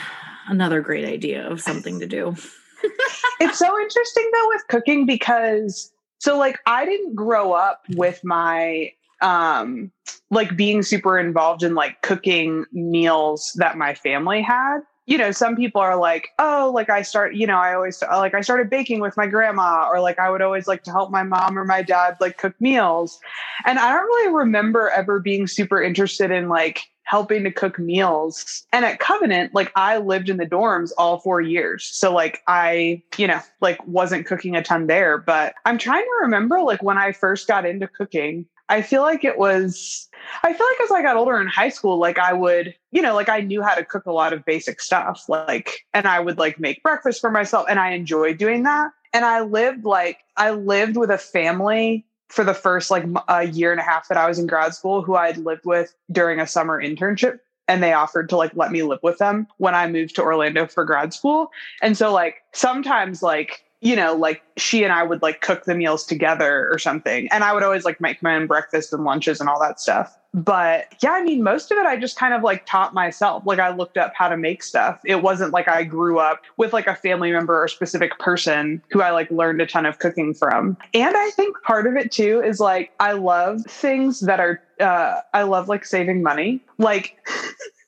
another 0.48 0.82
great 0.82 1.06
idea 1.06 1.50
of 1.50 1.62
something 1.62 2.00
to 2.00 2.06
do. 2.06 2.36
it's 3.40 3.58
so 3.58 3.80
interesting 3.80 4.30
though 4.34 4.48
with 4.50 4.68
cooking 4.68 5.08
because 5.08 5.92
so 6.20 6.38
like 6.38 6.60
I 6.68 6.86
didn't 6.86 7.16
grow 7.16 7.54
up 7.54 7.86
with 7.96 8.24
my 8.24 8.92
um 9.24 9.92
like 10.30 10.56
being 10.56 10.84
super 10.84 11.18
involved 11.18 11.64
in 11.64 11.74
like 11.74 12.04
cooking 12.04 12.66
meals 12.72 13.52
that 13.56 13.78
my 13.78 13.96
family 13.96 14.44
had 14.44 14.82
you 15.12 15.18
know, 15.18 15.32
some 15.32 15.58
people 15.58 15.82
are 15.82 15.98
like, 15.98 16.30
oh, 16.40 16.72
like 16.74 16.90
I 16.90 17.02
start, 17.02 17.36
you 17.36 17.46
know, 17.46 17.58
I 17.58 17.74
always 17.74 18.02
uh, 18.02 18.18
like 18.18 18.34
I 18.34 18.40
started 18.40 18.70
baking 18.70 19.02
with 19.02 19.18
my 19.18 19.28
grandma, 19.28 19.90
or 19.92 20.00
like 20.00 20.18
I 20.18 20.30
would 20.30 20.42
always 20.42 20.70
like 20.70 20.84
to 20.84 20.92
help 20.92 21.12
my 21.12 21.22
mom 21.22 21.60
or 21.60 21.66
my 21.66 21.82
dad 21.82 22.16
like 22.22 22.38
cook 22.38 22.56
meals. 22.62 23.20
And 23.66 23.78
I 23.78 23.92
don't 23.92 24.06
really 24.06 24.34
remember 24.34 24.90
ever 24.90 25.20
being 25.20 25.48
super 25.48 25.84
interested 25.84 26.32
in 26.32 26.48
like 26.48 26.84
helping 27.04 27.44
to 27.44 27.52
cook 27.52 27.78
meals. 27.78 28.66
And 28.72 28.86
at 28.86 29.00
Covenant, 29.00 29.54
like 29.54 29.74
I 29.76 29.98
lived 29.98 30.30
in 30.30 30.38
the 30.38 30.46
dorms 30.46 30.92
all 30.98 31.20
four 31.20 31.42
years. 31.42 31.90
So 31.92 32.14
like 32.14 32.40
I, 32.48 33.04
you 33.18 33.28
know, 33.28 33.42
like 33.60 33.86
wasn't 33.86 34.26
cooking 34.26 34.56
a 34.56 34.64
ton 34.64 34.88
there. 34.88 35.18
But 35.18 35.56
I'm 35.66 35.78
trying 35.78 36.06
to 36.06 36.20
remember 36.22 36.62
like 36.62 36.82
when 36.82 36.98
I 36.98 37.12
first 37.12 37.50
got 37.50 37.66
into 37.66 37.90
cooking, 37.90 38.46
I 38.72 38.82
feel 38.82 39.02
like 39.02 39.26
it 39.26 39.38
was, 39.38 40.08
I 40.44 40.54
feel 40.54 40.66
like 40.66 40.82
as 40.82 40.92
I 40.92 41.02
got 41.02 41.18
older 41.18 41.42
in 41.42 41.48
high 41.48 41.68
school, 41.68 41.98
like 41.98 42.18
I 42.18 42.32
would, 42.32 42.74
you 42.92 43.02
know, 43.02 43.14
like 43.14 43.28
I 43.28 43.42
knew 43.42 43.62
how 43.62 43.76
to 43.76 43.84
cook 43.84 44.06
a 44.06 44.14
lot 44.14 44.32
of 44.32 44.46
basic 44.46 44.80
stuff, 44.80 45.28
like, 45.28 45.86
and 45.94 46.08
I 46.08 46.22
would 46.22 46.38
like 46.38 46.58
make 46.58 46.82
breakfast 46.82 47.20
for 47.20 47.30
myself 47.30 47.66
and 47.70 47.82
I 47.82 47.92
enjoyed 47.92 48.38
doing 48.38 48.64
that. 48.64 48.92
And 49.12 49.26
I 49.26 49.42
lived 49.42 49.84
like, 49.84 50.20
I 50.38 50.52
lived 50.52 50.96
with 50.96 51.12
a 51.12 51.18
family 51.18 52.06
for 52.30 52.46
the 52.46 52.54
first 52.54 52.90
like 52.90 53.04
a 53.28 53.44
year 53.44 53.74
and 53.74 53.82
a 53.82 53.84
half 53.84 54.08
that 54.08 54.18
I 54.18 54.26
was 54.26 54.40
in 54.40 54.48
grad 54.48 54.74
school 54.74 55.02
who 55.02 55.16
I'd 55.16 55.36
lived 55.36 55.66
with 55.66 55.94
during 56.10 56.40
a 56.40 56.48
summer 56.48 56.82
internship 56.82 57.40
and 57.68 57.84
they 57.84 57.92
offered 57.92 58.30
to 58.30 58.38
like 58.38 58.56
let 58.56 58.72
me 58.72 58.84
live 58.84 59.00
with 59.04 59.18
them 59.18 59.48
when 59.58 59.76
I 59.76 59.88
moved 59.88 60.16
to 60.16 60.22
Orlando 60.22 60.66
for 60.66 60.86
grad 60.86 61.14
school. 61.14 61.52
And 61.82 61.98
so 61.98 62.14
like 62.14 62.36
sometimes 62.54 63.22
like 63.22 63.66
you 63.82 63.96
know, 63.96 64.14
like 64.14 64.44
she 64.58 64.84
and 64.84 64.94
I 64.94 65.02
would 65.02 65.24
like 65.24 65.42
cook 65.42 65.66
the 65.66 65.74
meals 65.74 66.06
together 66.06 66.70
or 66.72 66.78
something. 66.78 67.28
And 67.32 67.44
I 67.44 67.52
would 67.52 67.64
always 67.64 67.84
like 67.84 68.00
make 68.00 68.22
my 68.22 68.36
own 68.36 68.46
breakfast 68.46 68.94
and 68.94 69.04
lunches 69.04 69.40
and 69.42 69.50
all 69.50 69.60
that 69.60 69.80
stuff. 69.80 70.16
But 70.34 70.94
yeah, 71.02 71.12
I 71.12 71.24
mean, 71.24 71.44
most 71.44 71.72
of 71.72 71.78
it 71.80 71.86
I 71.86 71.98
just 71.98 72.16
kind 72.16 72.34
of 72.34 72.44
like 72.44 72.66
taught 72.68 72.94
myself. 72.94 73.44
Like 73.46 73.60
I 73.60 73.76
looked 73.76 73.98
up 73.98 74.14
how 74.16 74.30
to 74.30 74.38
make 74.38 74.62
stuff. 74.62 75.02
It 75.04 75.24
wasn't 75.24 75.52
like 75.52 75.68
I 75.68 75.84
grew 75.84 76.20
up 76.20 76.42
with 76.58 76.74
like 76.74 76.86
a 76.86 76.96
family 76.96 77.32
member 77.32 77.62
or 77.62 77.68
specific 77.68 78.18
person 78.20 78.84
who 78.92 79.02
I 79.02 79.10
like 79.10 79.30
learned 79.32 79.62
a 79.62 79.66
ton 79.66 79.88
of 79.88 79.98
cooking 79.98 80.36
from. 80.36 80.78
And 80.94 81.18
I 81.18 81.32
think 81.32 81.58
part 81.64 81.88
of 81.88 81.98
it 81.98 82.12
too 82.12 82.42
is 82.46 82.60
like 82.60 82.92
I 83.00 83.14
love 83.14 83.64
things 83.68 84.22
that 84.22 84.40
are, 84.40 84.62
uh, 84.80 85.22
I 85.34 85.42
love 85.42 85.68
like 85.68 85.86
saving 85.86 86.22
money. 86.22 86.64
Like, 86.78 87.18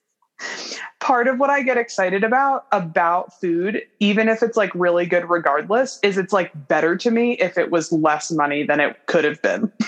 part 1.00 1.28
of 1.28 1.40
what 1.40 1.50
I 1.50 1.62
get 1.62 1.78
excited 1.78 2.24
about 2.24 2.66
about 2.72 3.40
food, 3.40 3.82
even 4.00 4.30
if 4.30 4.42
it's 4.42 4.58
like 4.58 4.74
really 4.74 5.06
good 5.06 5.30
regardless, 5.30 6.00
is 6.02 6.18
it's 6.18 6.34
like 6.34 6.52
better 6.68 6.96
to 6.98 7.12
me 7.12 7.34
if 7.34 7.58
it 7.58 7.72
was 7.72 7.92
less 7.92 8.32
money 8.32 8.64
than 8.64 8.80
it 8.80 9.06
could 9.06 9.26
have 9.26 9.42
been. 9.42 9.72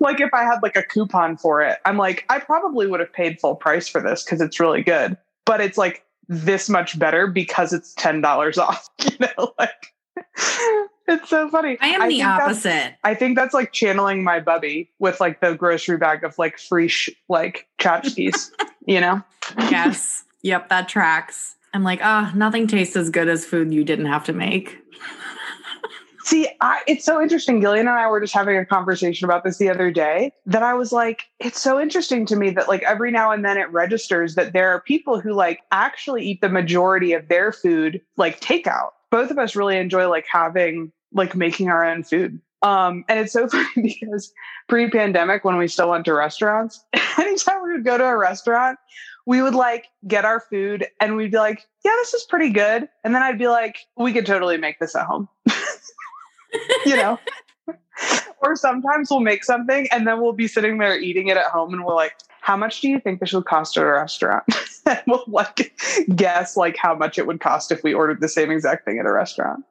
like 0.00 0.20
if 0.20 0.32
I 0.32 0.44
had 0.44 0.60
like 0.62 0.76
a 0.76 0.82
coupon 0.82 1.36
for 1.36 1.62
it, 1.62 1.78
I'm 1.84 1.96
like, 1.96 2.24
I 2.28 2.38
probably 2.38 2.86
would 2.86 3.00
have 3.00 3.12
paid 3.12 3.40
full 3.40 3.56
price 3.56 3.88
for 3.88 4.00
this 4.00 4.24
because 4.24 4.40
it's 4.40 4.58
really 4.58 4.82
good. 4.82 5.16
But 5.44 5.60
it's 5.60 5.78
like 5.78 6.04
this 6.28 6.68
much 6.68 6.98
better 6.98 7.26
because 7.26 7.72
it's 7.72 7.94
ten 7.94 8.20
dollars 8.20 8.58
off. 8.58 8.88
You 9.00 9.16
know, 9.20 9.52
like 9.58 9.94
it's 11.08 11.28
so 11.28 11.48
funny. 11.48 11.78
I 11.80 11.88
am 11.88 12.02
I 12.02 12.08
the 12.08 12.22
opposite. 12.22 12.96
I 13.04 13.14
think 13.14 13.36
that's 13.36 13.54
like 13.54 13.72
channeling 13.72 14.22
my 14.22 14.40
bubby 14.40 14.90
with 14.98 15.20
like 15.20 15.40
the 15.40 15.54
grocery 15.54 15.96
bag 15.96 16.24
of 16.24 16.38
like 16.38 16.58
free 16.58 16.88
sh- 16.88 17.10
like 17.28 17.66
tchotchkes. 17.78 18.50
you 18.86 19.00
know? 19.00 19.22
Yes. 19.58 20.24
Yep, 20.42 20.68
that 20.70 20.88
tracks. 20.88 21.56
I'm 21.74 21.84
like, 21.84 22.00
ah, 22.02 22.30
oh, 22.32 22.36
nothing 22.36 22.66
tastes 22.66 22.96
as 22.96 23.10
good 23.10 23.28
as 23.28 23.44
food 23.44 23.72
you 23.72 23.84
didn't 23.84 24.06
have 24.06 24.24
to 24.24 24.32
make. 24.32 24.78
See, 26.24 26.48
I, 26.60 26.82
it's 26.86 27.04
so 27.06 27.22
interesting. 27.22 27.60
Gillian 27.60 27.88
and 27.88 27.98
I 27.98 28.06
were 28.08 28.20
just 28.20 28.34
having 28.34 28.56
a 28.58 28.66
conversation 28.66 29.24
about 29.24 29.44
this 29.44 29.56
the 29.56 29.70
other 29.70 29.90
day 29.90 30.32
that 30.44 30.62
I 30.62 30.74
was 30.74 30.92
like, 30.92 31.24
it's 31.38 31.60
so 31.60 31.80
interesting 31.80 32.26
to 32.26 32.36
me 32.36 32.50
that 32.50 32.68
like 32.68 32.82
every 32.82 33.10
now 33.10 33.30
and 33.30 33.44
then 33.44 33.56
it 33.56 33.70
registers 33.72 34.34
that 34.34 34.52
there 34.52 34.70
are 34.70 34.80
people 34.82 35.20
who 35.20 35.32
like 35.32 35.60
actually 35.70 36.26
eat 36.26 36.42
the 36.42 36.50
majority 36.50 37.14
of 37.14 37.28
their 37.28 37.50
food 37.50 38.02
like 38.18 38.40
takeout. 38.40 38.90
Both 39.10 39.30
of 39.30 39.38
us 39.38 39.56
really 39.56 39.78
enjoy 39.78 40.08
like 40.10 40.26
having 40.30 40.92
like 41.12 41.34
making 41.34 41.68
our 41.68 41.84
own 41.84 42.02
food. 42.02 42.40
Um, 42.62 43.04
and 43.08 43.20
it's 43.20 43.32
so 43.32 43.48
funny 43.74 43.98
because 44.00 44.32
pre-pandemic, 44.68 45.44
when 45.44 45.56
we 45.56 45.68
still 45.68 45.90
went 45.90 46.04
to 46.06 46.14
restaurants, 46.14 46.84
anytime 47.18 47.62
we 47.62 47.72
would 47.72 47.84
go 47.84 47.98
to 47.98 48.04
a 48.04 48.16
restaurant, 48.16 48.78
we 49.26 49.42
would 49.42 49.54
like 49.54 49.86
get 50.06 50.24
our 50.24 50.40
food 50.40 50.86
and 51.00 51.16
we'd 51.16 51.30
be 51.30 51.36
like, 51.36 51.66
yeah, 51.84 51.92
this 51.96 52.14
is 52.14 52.24
pretty 52.24 52.50
good. 52.50 52.88
And 53.04 53.14
then 53.14 53.22
I'd 53.22 53.38
be 53.38 53.48
like, 53.48 53.78
we 53.96 54.12
could 54.12 54.26
totally 54.26 54.56
make 54.56 54.78
this 54.78 54.96
at 54.96 55.06
home. 55.06 55.28
you 56.86 56.96
know? 56.96 57.18
or 58.40 58.56
sometimes 58.56 59.10
we'll 59.10 59.20
make 59.20 59.44
something 59.44 59.88
and 59.90 60.06
then 60.06 60.20
we'll 60.20 60.32
be 60.32 60.48
sitting 60.48 60.78
there 60.78 60.98
eating 60.98 61.28
it 61.28 61.36
at 61.36 61.46
home 61.46 61.72
and 61.72 61.84
we're 61.84 61.94
like, 61.94 62.14
how 62.40 62.56
much 62.56 62.80
do 62.80 62.88
you 62.88 63.00
think 63.00 63.20
this 63.20 63.32
would 63.32 63.44
cost 63.44 63.76
at 63.76 63.82
a 63.82 63.86
restaurant? 63.86 64.44
and 64.86 65.02
we'll 65.06 65.24
like 65.26 65.72
guess 66.14 66.56
like 66.56 66.76
how 66.76 66.94
much 66.94 67.18
it 67.18 67.26
would 67.26 67.40
cost 67.40 67.70
if 67.72 67.82
we 67.82 67.92
ordered 67.92 68.20
the 68.20 68.28
same 68.28 68.50
exact 68.50 68.84
thing 68.84 68.98
at 68.98 69.06
a 69.06 69.12
restaurant. 69.12 69.64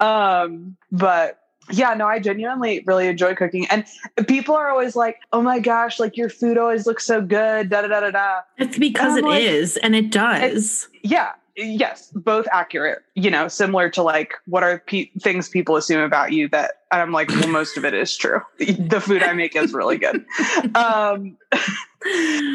Um, 0.00 0.76
but 0.90 1.40
yeah, 1.70 1.94
no, 1.94 2.06
I 2.06 2.18
genuinely 2.18 2.82
really 2.86 3.08
enjoy 3.08 3.34
cooking. 3.34 3.66
And 3.66 3.84
people 4.26 4.54
are 4.54 4.70
always 4.70 4.96
like, 4.96 5.18
oh 5.32 5.42
my 5.42 5.58
gosh, 5.58 5.98
like 5.98 6.16
your 6.16 6.28
food 6.28 6.58
always 6.58 6.86
looks 6.86 7.04
so 7.04 7.20
good, 7.20 7.70
da 7.70 7.82
da 7.82 7.88
da 7.88 8.00
da 8.00 8.10
da. 8.10 8.40
It's 8.58 8.78
because 8.78 9.16
it 9.16 9.24
like, 9.24 9.42
is, 9.42 9.76
and 9.78 9.94
it 9.94 10.10
does. 10.10 10.88
It, 10.92 11.10
yeah. 11.10 11.32
Yes, 11.56 12.10
both 12.14 12.46
accurate. 12.52 13.02
You 13.14 13.30
know, 13.30 13.48
similar 13.48 13.88
to 13.90 14.02
like 14.02 14.34
what 14.46 14.62
are 14.62 14.78
pe- 14.86 15.10
things 15.20 15.48
people 15.48 15.76
assume 15.76 16.02
about 16.02 16.32
you 16.32 16.48
that 16.50 16.82
I'm 16.90 17.12
like, 17.12 17.28
well, 17.28 17.48
most 17.48 17.76
of 17.76 17.84
it 17.84 17.94
is 17.94 18.16
true. 18.16 18.40
The 18.58 19.00
food 19.00 19.22
I 19.22 19.32
make 19.32 19.56
is 19.56 19.72
really 19.72 19.98
good. 19.98 20.24
Um, 20.74 21.36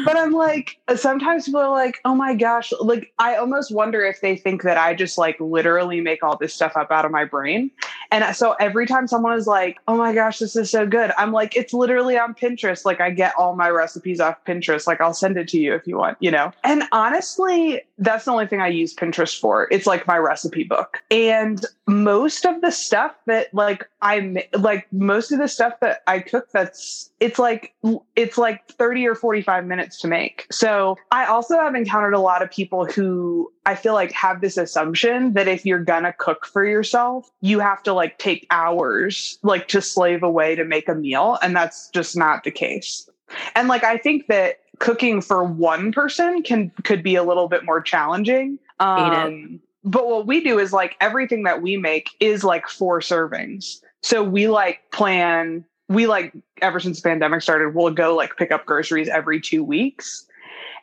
but 0.04 0.16
I'm 0.16 0.32
like, 0.32 0.78
sometimes 0.96 1.46
people 1.46 1.60
are 1.60 1.70
like, 1.70 2.00
oh 2.04 2.14
my 2.14 2.34
gosh, 2.34 2.72
like 2.80 3.12
I 3.18 3.36
almost 3.36 3.74
wonder 3.74 4.04
if 4.04 4.20
they 4.20 4.36
think 4.36 4.62
that 4.62 4.76
I 4.76 4.94
just 4.94 5.18
like 5.18 5.38
literally 5.40 6.00
make 6.00 6.22
all 6.22 6.36
this 6.36 6.54
stuff 6.54 6.76
up 6.76 6.90
out 6.90 7.04
of 7.04 7.10
my 7.10 7.24
brain. 7.24 7.70
And 8.10 8.24
uh, 8.24 8.32
so 8.32 8.52
every 8.60 8.86
time 8.86 9.06
someone 9.06 9.36
is 9.36 9.46
like, 9.46 9.78
oh 9.88 9.96
my 9.96 10.14
gosh, 10.14 10.38
this 10.38 10.56
is 10.56 10.70
so 10.70 10.86
good, 10.86 11.12
I'm 11.16 11.32
like, 11.32 11.56
it's 11.56 11.72
literally 11.72 12.18
on 12.18 12.34
Pinterest. 12.34 12.84
Like 12.84 13.00
I 13.00 13.10
get 13.10 13.34
all 13.38 13.56
my 13.56 13.70
recipes 13.70 14.20
off 14.20 14.44
Pinterest. 14.44 14.86
Like 14.86 15.00
I'll 15.00 15.14
send 15.14 15.36
it 15.36 15.48
to 15.48 15.58
you 15.58 15.74
if 15.74 15.86
you 15.86 15.96
want, 15.96 16.18
you 16.20 16.30
know? 16.30 16.52
And 16.64 16.84
honestly, 16.92 17.82
that's 17.98 18.24
the 18.24 18.32
only 18.32 18.46
thing 18.46 18.60
I 18.60 18.68
use 18.68 18.94
Pinterest 18.94 19.38
for. 19.38 19.68
It's 19.70 19.86
like 19.86 20.06
my 20.06 20.18
recipe 20.18 20.64
book. 20.64 21.02
And 21.10 21.64
most 21.86 22.44
of 22.44 22.60
the 22.60 22.70
stuff 22.70 23.14
that 23.26 23.52
like 23.52 23.88
I'm 24.00 24.38
like 24.52 24.86
most 24.92 25.32
of 25.32 25.38
the 25.38 25.48
stuff 25.48 25.74
that 25.80 26.02
I 26.06 26.20
cook 26.20 26.48
that's 26.52 27.10
it's 27.20 27.38
like 27.38 27.74
it's 28.16 28.38
like 28.38 28.66
30 28.68 29.06
or 29.06 29.14
45 29.42 29.66
minutes 29.66 29.98
to 30.00 30.08
make. 30.08 30.46
So 30.50 30.96
I 31.10 31.26
also 31.26 31.58
have 31.58 31.74
encountered 31.74 32.14
a 32.14 32.20
lot 32.20 32.42
of 32.42 32.50
people 32.50 32.84
who 32.84 33.52
I 33.66 33.74
feel 33.74 33.94
like 33.94 34.12
have 34.12 34.40
this 34.40 34.56
assumption 34.56 35.32
that 35.34 35.48
if 35.48 35.66
you're 35.66 35.82
gonna 35.82 36.14
cook 36.16 36.46
for 36.46 36.64
yourself, 36.64 37.30
you 37.40 37.58
have 37.58 37.82
to 37.84 37.92
like 37.92 38.18
take 38.18 38.46
hours 38.50 39.38
like 39.42 39.68
to 39.68 39.80
slave 39.80 40.22
away 40.22 40.54
to 40.54 40.64
make 40.64 40.88
a 40.88 40.94
meal. 40.94 41.38
And 41.42 41.56
that's 41.56 41.88
just 41.90 42.16
not 42.16 42.44
the 42.44 42.50
case. 42.50 43.08
And 43.54 43.68
like 43.68 43.84
I 43.84 43.98
think 43.98 44.28
that 44.28 44.60
cooking 44.78 45.20
for 45.20 45.44
one 45.44 45.92
person 45.92 46.42
can 46.42 46.70
could 46.84 47.02
be 47.02 47.16
a 47.16 47.22
little 47.22 47.48
bit 47.48 47.64
more 47.64 47.80
challenging. 47.80 48.58
Um, 48.80 49.60
but 49.84 50.06
what 50.06 50.26
we 50.26 50.42
do 50.42 50.58
is 50.58 50.72
like 50.72 50.96
everything 51.00 51.42
that 51.44 51.62
we 51.62 51.76
make 51.76 52.10
is 52.20 52.44
like 52.44 52.68
four 52.68 53.00
servings. 53.00 53.80
So 54.02 54.22
we 54.22 54.48
like 54.48 54.90
plan, 54.92 55.64
we 55.88 56.06
like 56.06 56.32
ever 56.60 56.80
since 56.80 57.00
the 57.00 57.08
pandemic 57.08 57.42
started, 57.42 57.74
we'll 57.74 57.92
go 57.92 58.14
like 58.14 58.36
pick 58.36 58.50
up 58.50 58.66
groceries 58.66 59.08
every 59.08 59.40
two 59.40 59.62
weeks. 59.64 60.26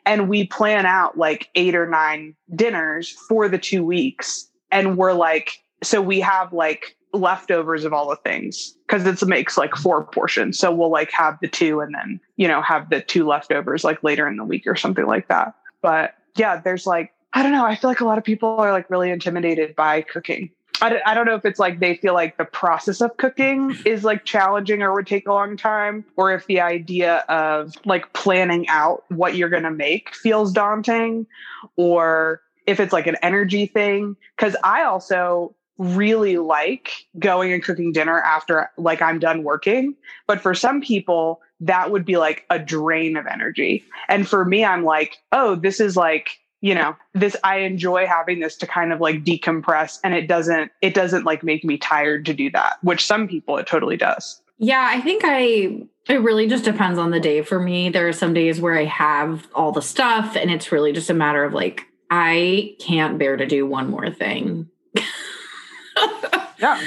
And 0.06 0.28
we 0.28 0.46
plan 0.46 0.86
out 0.86 1.18
like 1.18 1.50
eight 1.54 1.74
or 1.74 1.86
nine 1.86 2.34
dinners 2.54 3.10
for 3.10 3.48
the 3.48 3.58
two 3.58 3.84
weeks. 3.84 4.48
And 4.72 4.96
we're 4.96 5.12
like, 5.12 5.62
so 5.82 6.00
we 6.00 6.20
have 6.20 6.52
like 6.52 6.96
leftovers 7.12 7.84
of 7.84 7.92
all 7.92 8.08
the 8.08 8.16
things 8.16 8.74
because 8.86 9.04
it 9.04 9.26
makes 9.26 9.58
like 9.58 9.74
four 9.74 10.04
portions. 10.04 10.58
So 10.58 10.72
we'll 10.72 10.90
like 10.90 11.10
have 11.12 11.38
the 11.42 11.48
two 11.48 11.80
and 11.80 11.94
then, 11.94 12.20
you 12.36 12.48
know, 12.48 12.62
have 12.62 12.88
the 12.88 13.00
two 13.00 13.26
leftovers 13.26 13.84
like 13.84 14.02
later 14.02 14.26
in 14.28 14.36
the 14.36 14.44
week 14.44 14.66
or 14.66 14.76
something 14.76 15.06
like 15.06 15.28
that. 15.28 15.54
But 15.82 16.14
yeah, 16.36 16.60
there's 16.60 16.86
like, 16.86 17.12
I 17.32 17.42
don't 17.42 17.52
know. 17.52 17.64
I 17.64 17.76
feel 17.76 17.90
like 17.90 18.00
a 18.00 18.04
lot 18.04 18.18
of 18.18 18.24
people 18.24 18.56
are 18.58 18.72
like 18.72 18.90
really 18.90 19.10
intimidated 19.10 19.76
by 19.76 20.02
cooking. 20.02 20.50
I 20.82 20.88
don't, 20.88 21.02
I 21.06 21.14
don't 21.14 21.26
know 21.26 21.34
if 21.34 21.44
it's 21.44 21.58
like 21.58 21.80
they 21.80 21.96
feel 21.96 22.14
like 22.14 22.36
the 22.36 22.44
process 22.44 23.00
of 23.00 23.16
cooking 23.16 23.76
is 23.84 24.04
like 24.04 24.24
challenging 24.24 24.82
or 24.82 24.94
would 24.94 25.06
take 25.06 25.28
a 25.28 25.32
long 25.32 25.56
time, 25.56 26.04
or 26.16 26.32
if 26.32 26.46
the 26.46 26.60
idea 26.60 27.18
of 27.28 27.74
like 27.84 28.12
planning 28.12 28.68
out 28.68 29.04
what 29.08 29.34
you're 29.34 29.48
going 29.48 29.64
to 29.64 29.70
make 29.70 30.14
feels 30.14 30.52
daunting, 30.52 31.26
or 31.76 32.40
if 32.66 32.80
it's 32.80 32.92
like 32.92 33.06
an 33.06 33.16
energy 33.22 33.66
thing. 33.66 34.16
Cause 34.36 34.56
I 34.64 34.82
also 34.84 35.54
really 35.78 36.36
like 36.36 37.06
going 37.18 37.52
and 37.52 37.64
cooking 37.64 37.90
dinner 37.90 38.20
after 38.20 38.70
like 38.76 39.00
I'm 39.00 39.18
done 39.18 39.42
working. 39.42 39.94
But 40.26 40.40
for 40.40 40.54
some 40.54 40.82
people, 40.82 41.40
that 41.60 41.90
would 41.90 42.04
be 42.04 42.16
like 42.16 42.44
a 42.50 42.58
drain 42.58 43.16
of 43.16 43.26
energy. 43.26 43.84
And 44.08 44.28
for 44.28 44.44
me, 44.44 44.64
I'm 44.64 44.84
like, 44.84 45.18
oh, 45.32 45.54
this 45.54 45.80
is 45.80 45.96
like 45.96 46.38
you 46.60 46.74
know 46.74 46.96
this 47.14 47.36
i 47.44 47.58
enjoy 47.58 48.06
having 48.06 48.40
this 48.40 48.56
to 48.56 48.66
kind 48.66 48.92
of 48.92 49.00
like 49.00 49.24
decompress 49.24 49.98
and 50.04 50.14
it 50.14 50.26
doesn't 50.26 50.70
it 50.82 50.94
doesn't 50.94 51.24
like 51.24 51.42
make 51.42 51.64
me 51.64 51.78
tired 51.78 52.24
to 52.26 52.34
do 52.34 52.50
that 52.50 52.76
which 52.82 53.04
some 53.04 53.26
people 53.26 53.56
it 53.56 53.66
totally 53.66 53.96
does. 53.96 54.40
Yeah 54.58 54.86
i 54.90 55.00
think 55.00 55.22
i 55.24 55.82
it 56.08 56.22
really 56.22 56.48
just 56.48 56.64
depends 56.64 56.98
on 56.98 57.10
the 57.10 57.20
day 57.20 57.42
for 57.42 57.60
me. 57.60 57.88
There 57.88 58.08
are 58.08 58.12
some 58.12 58.34
days 58.34 58.60
where 58.60 58.76
i 58.76 58.84
have 58.84 59.46
all 59.54 59.72
the 59.72 59.82
stuff 59.82 60.36
and 60.36 60.50
it's 60.50 60.72
really 60.72 60.92
just 60.92 61.10
a 61.10 61.14
matter 61.14 61.44
of 61.44 61.52
like 61.52 61.86
i 62.10 62.74
can't 62.80 63.18
bear 63.18 63.36
to 63.36 63.46
do 63.46 63.66
one 63.66 63.90
more 63.90 64.10
thing. 64.10 64.68
Yeah. 66.60 66.78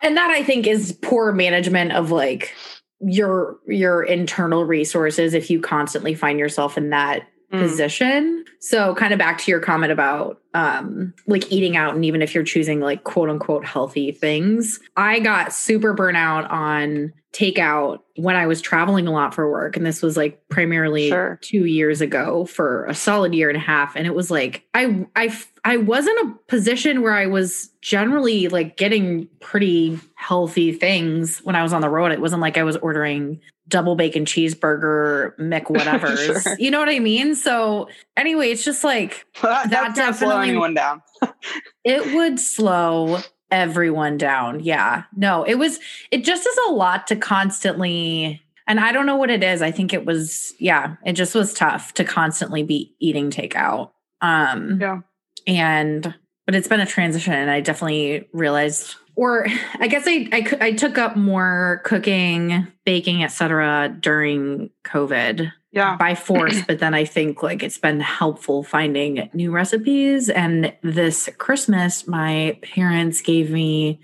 And 0.00 0.16
that 0.16 0.30
i 0.30 0.42
think 0.42 0.66
is 0.66 0.92
poor 1.02 1.32
management 1.32 1.92
of 1.92 2.10
like 2.10 2.54
your 3.00 3.58
your 3.66 4.02
internal 4.02 4.64
resources 4.64 5.34
if 5.34 5.50
you 5.50 5.60
constantly 5.60 6.14
find 6.14 6.38
yourself 6.38 6.76
in 6.76 6.90
that 6.90 7.28
mm. 7.52 7.60
position. 7.60 8.44
So 8.60 8.94
kind 8.94 9.12
of 9.12 9.18
back 9.18 9.38
to 9.38 9.50
your 9.50 9.60
comment 9.60 9.92
about 9.92 10.40
um 10.54 11.14
like 11.26 11.50
eating 11.52 11.76
out 11.76 11.94
and 11.94 12.04
even 12.04 12.22
if 12.22 12.34
you're 12.34 12.44
choosing 12.44 12.80
like 12.80 13.04
quote 13.04 13.30
unquote 13.30 13.64
healthy 13.64 14.12
things. 14.12 14.80
I 14.96 15.20
got 15.20 15.52
super 15.52 15.94
burnout 15.94 16.50
on 16.50 17.12
takeout 17.32 17.98
when 18.16 18.36
I 18.36 18.46
was 18.46 18.60
traveling 18.60 19.06
a 19.06 19.12
lot 19.12 19.34
for 19.34 19.50
work. 19.50 19.76
And 19.76 19.84
this 19.84 20.02
was 20.02 20.16
like 20.16 20.40
primarily 20.48 21.10
sure. 21.10 21.38
two 21.42 21.66
years 21.66 22.00
ago 22.00 22.46
for 22.46 22.86
a 22.86 22.94
solid 22.94 23.34
year 23.34 23.48
and 23.48 23.56
a 23.56 23.60
half. 23.60 23.94
And 23.96 24.06
it 24.06 24.14
was 24.14 24.30
like, 24.30 24.64
I, 24.72 25.06
I, 25.14 25.36
I 25.64 25.76
was 25.76 26.06
in 26.06 26.18
a 26.18 26.34
position 26.48 27.02
where 27.02 27.12
I 27.12 27.26
was 27.26 27.70
generally 27.82 28.48
like 28.48 28.76
getting 28.76 29.28
pretty 29.40 29.98
healthy 30.14 30.72
things 30.72 31.38
when 31.40 31.54
I 31.54 31.62
was 31.62 31.72
on 31.72 31.82
the 31.82 31.90
road. 31.90 32.12
It 32.12 32.20
wasn't 32.20 32.40
like 32.40 32.56
I 32.56 32.64
was 32.64 32.76
ordering 32.78 33.40
double 33.68 33.94
bacon 33.94 34.24
cheeseburger, 34.24 35.36
Mick 35.38 35.70
whatever's. 35.70 36.42
sure. 36.42 36.56
You 36.58 36.70
know 36.70 36.80
what 36.80 36.88
I 36.88 36.98
mean? 36.98 37.34
So 37.34 37.88
anyway, 38.16 38.50
it's 38.50 38.64
just 38.64 38.84
like 38.84 39.26
that, 39.42 39.70
that 39.70 39.94
definitely 39.94 40.56
one 40.56 40.74
down. 40.74 41.02
it 41.84 42.14
would 42.14 42.40
slow 42.40 43.18
everyone 43.50 44.18
down. 44.18 44.60
Yeah. 44.60 45.04
No, 45.16 45.44
it 45.44 45.54
was 45.56 45.78
it 46.10 46.24
just 46.24 46.46
is 46.46 46.58
a 46.68 46.72
lot 46.72 47.06
to 47.08 47.16
constantly 47.16 48.42
and 48.66 48.78
I 48.78 48.92
don't 48.92 49.06
know 49.06 49.16
what 49.16 49.30
it 49.30 49.42
is. 49.42 49.62
I 49.62 49.70
think 49.70 49.94
it 49.94 50.04
was 50.04 50.54
yeah, 50.58 50.96
it 51.04 51.12
just 51.12 51.34
was 51.34 51.54
tough 51.54 51.94
to 51.94 52.04
constantly 52.04 52.62
be 52.62 52.94
eating 53.00 53.30
takeout. 53.30 53.90
Um 54.20 54.78
Yeah. 54.80 55.00
And 55.46 56.14
but 56.44 56.54
it's 56.54 56.68
been 56.68 56.80
a 56.80 56.86
transition 56.86 57.32
and 57.34 57.50
I 57.50 57.60
definitely 57.60 58.28
realized 58.32 58.96
or 59.18 59.48
I 59.80 59.88
guess 59.88 60.04
I, 60.06 60.28
I, 60.32 60.56
I 60.60 60.72
took 60.72 60.96
up 60.96 61.16
more 61.16 61.82
cooking, 61.84 62.68
baking, 62.86 63.24
etc. 63.24 63.94
during 63.98 64.70
COVID. 64.84 65.52
Yeah. 65.72 65.96
By 65.96 66.14
force, 66.14 66.62
but 66.66 66.78
then 66.78 66.94
I 66.94 67.04
think 67.04 67.42
like 67.42 67.62
it's 67.62 67.76
been 67.76 68.00
helpful 68.00 68.62
finding 68.62 69.28
new 69.34 69.50
recipes. 69.50 70.30
And 70.30 70.72
this 70.82 71.28
Christmas, 71.36 72.06
my 72.06 72.58
parents 72.62 73.20
gave 73.20 73.50
me 73.50 74.00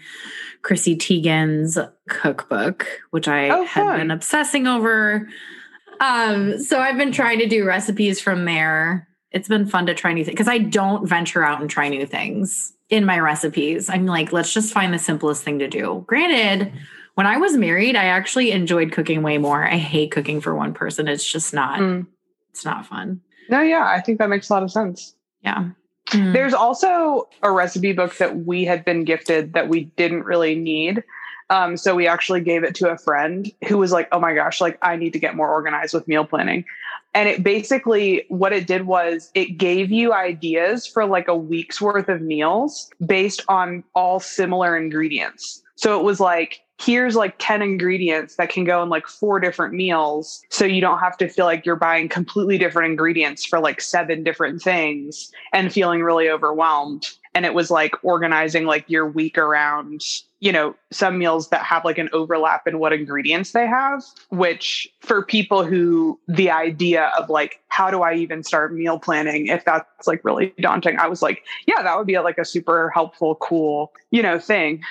Chrissy 0.63 0.97
Teigen's 0.97 1.79
cookbook, 2.09 2.87
which 3.13 3.29
I 3.29 3.49
oh, 3.49 3.65
had 3.65 3.97
been 3.97 4.11
obsessing 4.11 4.67
over. 4.67 5.27
Um, 6.01 6.59
so 6.59 6.81
I've 6.81 6.99
been 6.99 7.13
trying 7.13 7.39
to 7.39 7.47
do 7.47 7.65
recipes 7.65 8.21
from 8.21 8.45
there. 8.45 9.09
It's 9.31 9.49
been 9.49 9.67
fun 9.67 9.87
to 9.87 9.95
try 9.95 10.13
new 10.13 10.23
things 10.23 10.35
because 10.35 10.49
I 10.49 10.59
don't 10.59 11.09
venture 11.09 11.43
out 11.43 11.63
and 11.63 11.71
try 11.71 11.89
new 11.89 12.05
things 12.05 12.74
in 12.91 13.05
my 13.05 13.19
recipes. 13.19 13.89
I'm 13.89 14.07
like, 14.07 14.33
let's 14.33 14.53
just 14.53 14.73
find 14.73 14.93
the 14.93 14.99
simplest 14.99 15.43
thing 15.43 15.59
to 15.61 15.69
do. 15.69 16.05
Granted, 16.07 16.73
when 17.15 17.27
I 17.27 17.37
was 17.37 17.57
married, 17.57 17.97
I 17.97 18.05
actually 18.05 18.51
enjoyed 18.51 18.93
cooking 18.93 19.23
way 19.23 19.39
more. 19.39 19.65
I 19.65 19.77
hate 19.77 20.11
cooking 20.11 20.41
for 20.41 20.55
one 20.55 20.75
person. 20.75 21.09
It's 21.09 21.31
just 21.31 21.55
not 21.55 21.81
mm. 21.81 22.07
it's 22.51 22.65
not 22.65 22.87
fun. 22.87 23.21
No, 23.49 23.61
yeah, 23.61 23.87
I 23.87 24.01
think 24.01 24.19
that 24.19 24.29
makes 24.29 24.49
a 24.49 24.53
lot 24.53 24.63
of 24.63 24.71
sense. 24.71 25.15
Yeah. 25.43 25.71
Mm. 26.09 26.33
There's 26.33 26.55
also 26.55 27.29
a 27.43 27.51
recipe 27.51 27.93
book 27.93 28.17
that 28.19 28.45
we 28.45 28.65
had 28.65 28.85
been 28.85 29.05
gifted 29.05 29.53
that 29.55 29.69
we 29.69 29.85
didn't 29.97 30.25
really 30.25 30.55
need. 30.55 31.03
Um, 31.51 31.77
so 31.77 31.95
we 31.95 32.07
actually 32.07 32.41
gave 32.41 32.65
it 32.65 32.75
to 32.77 32.91
a 32.91 32.99
friend 32.99 33.51
who 33.69 33.79
was 33.79 33.93
like, 33.93 34.09
"Oh 34.13 34.19
my 34.19 34.35
gosh, 34.35 34.61
like 34.61 34.79
I 34.83 34.97
need 34.97 35.13
to 35.13 35.19
get 35.19 35.37
more 35.37 35.51
organized 35.51 35.95
with 35.95 36.09
meal 36.09 36.25
planning." 36.25 36.65
And 37.15 37.29
it 37.29 37.43
basically, 37.43 38.25
what 38.29 38.53
it 38.53 38.67
did 38.67 38.87
was 38.87 39.31
it 39.35 39.57
gave 39.57 39.91
you 39.91 40.13
ideas 40.13 40.87
for 40.87 41.07
like 41.07 41.29
a 41.29 41.37
week's 41.37 41.81
worth 41.81 42.09
of 42.09 42.21
meals 42.21 42.91
based 43.07 43.43
on 43.49 43.85
all 43.95 44.21
similar 44.21 44.77
ingredients. 44.77 45.63
So 45.77 45.99
it 45.99 46.05
was 46.05 46.21
like, 46.21 46.61
here's 46.81 47.15
like 47.15 47.37
10 47.39 47.63
ingredients 47.63 48.37
that 48.37 48.49
can 48.49 48.65
go 48.65 48.83
in 48.83 48.89
like 48.89 49.07
four 49.07 49.39
different 49.39 49.75
meals. 49.75 50.43
So 50.51 50.65
you 50.65 50.81
don't 50.81 50.99
have 50.99 51.17
to 51.19 51.29
feel 51.29 51.47
like 51.47 51.65
you're 51.65 51.77
buying 51.77 52.09
completely 52.09 52.59
different 52.59 52.91
ingredients 52.91 53.45
for 53.45 53.61
like 53.61 53.81
seven 53.81 54.25
different 54.25 54.61
things 54.61 55.31
and 55.53 55.73
feeling 55.73 56.03
really 56.03 56.29
overwhelmed 56.29 57.09
and 57.35 57.45
it 57.45 57.55
was 57.55 57.71
like 57.71 57.93
organizing 58.03 58.65
like 58.65 58.85
your 58.89 59.07
week 59.07 59.37
around 59.37 60.01
you 60.45 60.53
know 60.53 60.77
some 60.93 61.19
meals 61.19 61.49
that 61.49 61.63
have 61.63 61.87
like 61.87 61.97
an 61.97 62.11
overlap 62.13 62.69
in 62.69 62.79
what 62.79 62.93
ingredients 62.93 63.53
they 63.53 63.67
have 63.67 64.05
which 64.29 64.87
for 65.01 65.25
people 65.25 65.65
who 65.65 66.21
the 66.29 66.51
idea 66.51 67.11
of 67.19 67.31
like 67.31 67.61
how 67.69 67.91
do 67.91 68.03
i 68.03 68.13
even 68.15 68.43
start 68.43 68.73
meal 68.75 68.99
planning 68.99 69.47
if 69.47 69.65
that's 69.65 70.07
like 70.07 70.23
really 70.23 70.53
daunting 70.61 70.99
i 70.99 71.09
was 71.09 71.23
like 71.23 71.43
yeah 71.67 71.83
that 71.83 71.97
would 71.97 72.07
be 72.07 72.19
like 72.19 72.37
a 72.37 72.45
super 72.45 72.91
helpful 72.91 73.37
cool 73.37 73.91
you 74.11 74.23
know 74.23 74.39
thing 74.39 74.83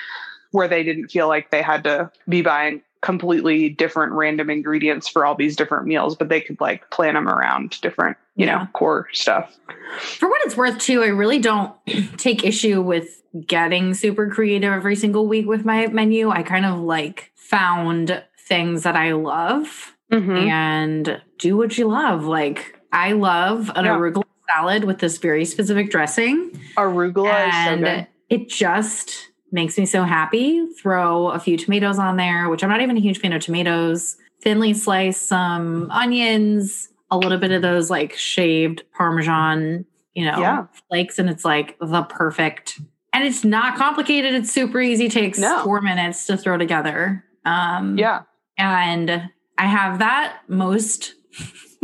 where 0.50 0.66
they 0.66 0.82
didn't 0.82 1.08
feel 1.08 1.28
like 1.28 1.50
they 1.52 1.62
had 1.62 1.84
to 1.84 2.10
be 2.28 2.42
buying 2.42 2.82
completely 3.04 3.68
different 3.68 4.12
random 4.14 4.48
ingredients 4.48 5.06
for 5.06 5.26
all 5.26 5.34
these 5.34 5.56
different 5.56 5.86
meals, 5.86 6.16
but 6.16 6.30
they 6.30 6.40
could 6.40 6.58
like 6.58 6.88
plan 6.90 7.12
them 7.12 7.28
around 7.28 7.78
different, 7.82 8.16
you 8.34 8.46
yeah. 8.46 8.60
know, 8.60 8.68
core 8.72 9.08
stuff. 9.12 9.54
For 9.98 10.26
what 10.26 10.40
it's 10.46 10.56
worth, 10.56 10.78
too, 10.78 11.02
I 11.02 11.08
really 11.08 11.38
don't 11.38 11.74
take 12.16 12.44
issue 12.44 12.80
with 12.80 13.22
getting 13.46 13.92
super 13.92 14.30
creative 14.30 14.72
every 14.72 14.96
single 14.96 15.26
week 15.26 15.46
with 15.46 15.66
my 15.66 15.86
menu. 15.88 16.30
I 16.30 16.42
kind 16.42 16.64
of 16.64 16.78
like 16.78 17.30
found 17.34 18.24
things 18.48 18.84
that 18.84 18.96
I 18.96 19.12
love 19.12 19.94
mm-hmm. 20.10 20.30
and 20.30 21.20
do 21.38 21.58
what 21.58 21.76
you 21.76 21.88
love. 21.88 22.24
Like 22.24 22.80
I 22.90 23.12
love 23.12 23.70
an 23.74 23.84
yeah. 23.84 23.96
arugula 23.96 24.24
salad 24.50 24.84
with 24.84 25.00
this 25.00 25.18
very 25.18 25.44
specific 25.44 25.90
dressing. 25.90 26.58
Arugula 26.78 27.34
and 27.34 27.82
is 27.82 27.86
so 27.86 27.96
good. 27.96 28.06
It 28.30 28.48
just 28.48 29.28
makes 29.54 29.78
me 29.78 29.86
so 29.86 30.02
happy. 30.02 30.66
Throw 30.74 31.28
a 31.28 31.38
few 31.38 31.56
tomatoes 31.56 31.98
on 31.98 32.16
there, 32.16 32.50
which 32.50 32.62
I'm 32.62 32.68
not 32.68 32.82
even 32.82 32.96
a 32.96 33.00
huge 33.00 33.20
fan 33.20 33.32
of 33.32 33.40
tomatoes. 33.40 34.16
Thinly 34.42 34.74
slice 34.74 35.18
some 35.18 35.90
onions, 35.90 36.88
a 37.10 37.16
little 37.16 37.38
bit 37.38 37.52
of 37.52 37.62
those 37.62 37.88
like 37.88 38.12
shaved 38.14 38.82
Parmesan, 38.92 39.86
you 40.12 40.24
know, 40.24 40.38
yeah. 40.38 40.66
flakes, 40.88 41.18
and 41.18 41.30
it's 41.30 41.44
like 41.44 41.78
the 41.78 42.02
perfect. 42.02 42.80
And 43.12 43.24
it's 43.24 43.44
not 43.44 43.76
complicated. 43.76 44.34
It's 44.34 44.50
super 44.50 44.80
easy. 44.80 45.08
takes 45.08 45.38
no. 45.38 45.62
four 45.62 45.80
minutes 45.80 46.26
to 46.26 46.36
throw 46.36 46.58
together. 46.58 47.24
Um, 47.44 47.96
yeah. 47.96 48.22
And 48.58 49.30
I 49.56 49.66
have 49.66 50.00
that 50.00 50.40
most 50.48 51.14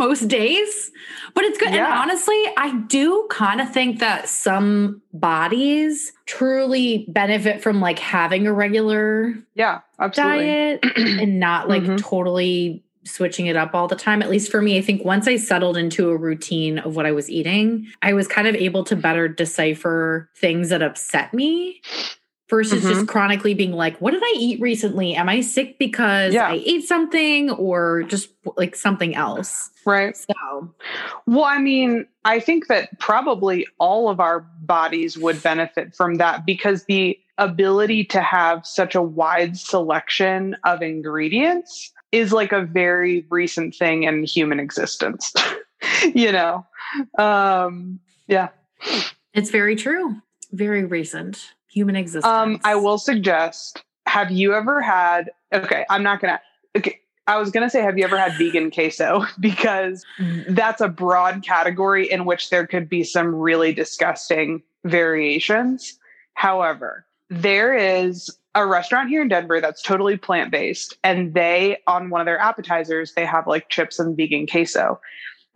most 0.00 0.28
days, 0.28 0.90
but 1.34 1.44
it's 1.44 1.58
good. 1.58 1.72
Yeah. 1.72 1.84
And 1.84 2.10
honestly, 2.10 2.42
I 2.56 2.74
do 2.88 3.26
kind 3.30 3.60
of 3.60 3.70
think 3.72 4.00
that 4.00 4.28
some 4.28 5.02
bodies 5.12 6.12
truly 6.26 7.04
benefit 7.08 7.62
from 7.62 7.80
like 7.80 7.98
having 7.98 8.46
a 8.46 8.52
regular 8.52 9.34
yeah, 9.54 9.80
absolutely. 9.98 10.46
diet 10.46 10.84
and 10.96 11.38
not 11.38 11.68
like 11.68 11.82
mm-hmm. 11.82 11.96
totally 11.96 12.82
switching 13.04 13.46
it 13.46 13.56
up 13.56 13.74
all 13.74 13.88
the 13.88 13.96
time. 13.96 14.22
At 14.22 14.30
least 14.30 14.50
for 14.50 14.62
me, 14.62 14.78
I 14.78 14.82
think 14.82 15.04
once 15.04 15.28
I 15.28 15.36
settled 15.36 15.76
into 15.76 16.10
a 16.10 16.16
routine 16.16 16.78
of 16.78 16.96
what 16.96 17.06
I 17.06 17.12
was 17.12 17.30
eating, 17.30 17.86
I 18.02 18.14
was 18.14 18.26
kind 18.26 18.48
of 18.48 18.54
able 18.54 18.84
to 18.84 18.96
better 18.96 19.28
decipher 19.28 20.30
things 20.36 20.70
that 20.70 20.82
upset 20.82 21.34
me 21.34 21.82
versus 22.50 22.82
mm-hmm. 22.82 22.92
just 22.92 23.06
chronically 23.06 23.54
being 23.54 23.72
like, 23.72 23.96
what 24.00 24.10
did 24.10 24.22
I 24.22 24.34
eat 24.36 24.60
recently? 24.60 25.14
Am 25.14 25.28
I 25.28 25.40
sick 25.40 25.78
because 25.78 26.34
yeah. 26.34 26.48
I 26.48 26.60
ate 26.66 26.82
something 26.82 27.50
or 27.52 28.02
just 28.02 28.28
like 28.56 28.74
something 28.74 29.14
else? 29.14 29.70
Right. 29.86 30.16
So, 30.16 30.74
well, 31.26 31.44
I 31.44 31.58
mean, 31.58 32.06
I 32.24 32.40
think 32.40 32.66
that 32.66 32.98
probably 32.98 33.66
all 33.78 34.10
of 34.10 34.18
our 34.20 34.40
bodies 34.60 35.16
would 35.16 35.42
benefit 35.42 35.94
from 35.94 36.16
that 36.16 36.44
because 36.44 36.84
the 36.84 37.18
ability 37.38 38.04
to 38.04 38.20
have 38.20 38.66
such 38.66 38.94
a 38.94 39.00
wide 39.00 39.56
selection 39.56 40.56
of 40.64 40.82
ingredients 40.82 41.92
is 42.12 42.32
like 42.32 42.52
a 42.52 42.62
very 42.62 43.24
recent 43.30 43.74
thing 43.74 44.02
in 44.02 44.24
human 44.24 44.58
existence. 44.58 45.32
you 46.14 46.32
know? 46.32 46.66
Um, 47.16 48.00
yeah. 48.26 48.48
It's 49.32 49.50
very 49.50 49.76
true. 49.76 50.16
Very 50.52 50.84
recent 50.84 51.52
human 51.70 51.96
existence? 51.96 52.26
Um, 52.26 52.61
I 52.64 52.74
will 52.74 52.98
suggest. 52.98 53.83
Have 54.06 54.30
you 54.30 54.54
ever 54.54 54.80
had? 54.80 55.30
Okay, 55.52 55.85
I'm 55.88 56.02
not 56.02 56.20
gonna. 56.20 56.40
Okay, 56.76 57.00
I 57.26 57.38
was 57.38 57.50
gonna 57.50 57.70
say, 57.70 57.83
have 57.83 57.96
you 57.96 58.04
ever 58.04 58.18
had 58.18 58.37
vegan 58.37 58.70
queso? 58.70 59.24
Because 59.40 60.04
that's 60.48 60.80
a 60.80 60.88
broad 60.88 61.42
category 61.42 62.11
in 62.11 62.24
which 62.24 62.50
there 62.50 62.66
could 62.66 62.88
be 62.88 63.04
some 63.04 63.35
really 63.35 63.72
disgusting 63.72 64.62
variations. 64.85 65.98
However, 66.35 67.06
there 67.28 67.74
is 67.74 68.37
a 68.54 68.66
restaurant 68.66 69.09
here 69.09 69.22
in 69.22 69.28
Denver 69.28 69.61
that's 69.61 69.83
totally 69.83 70.16
plant 70.16 70.50
based, 70.50 70.96
and 71.04 71.35
they 71.35 71.78
on 71.87 72.11
one 72.11 72.20
of 72.20 72.26
their 72.26 72.38
appetizers 72.38 73.14
they 73.14 73.24
have 73.24 73.46
like 73.46 73.68
chips 73.68 73.98
and 73.98 74.16
vegan 74.16 74.46
queso. 74.46 75.00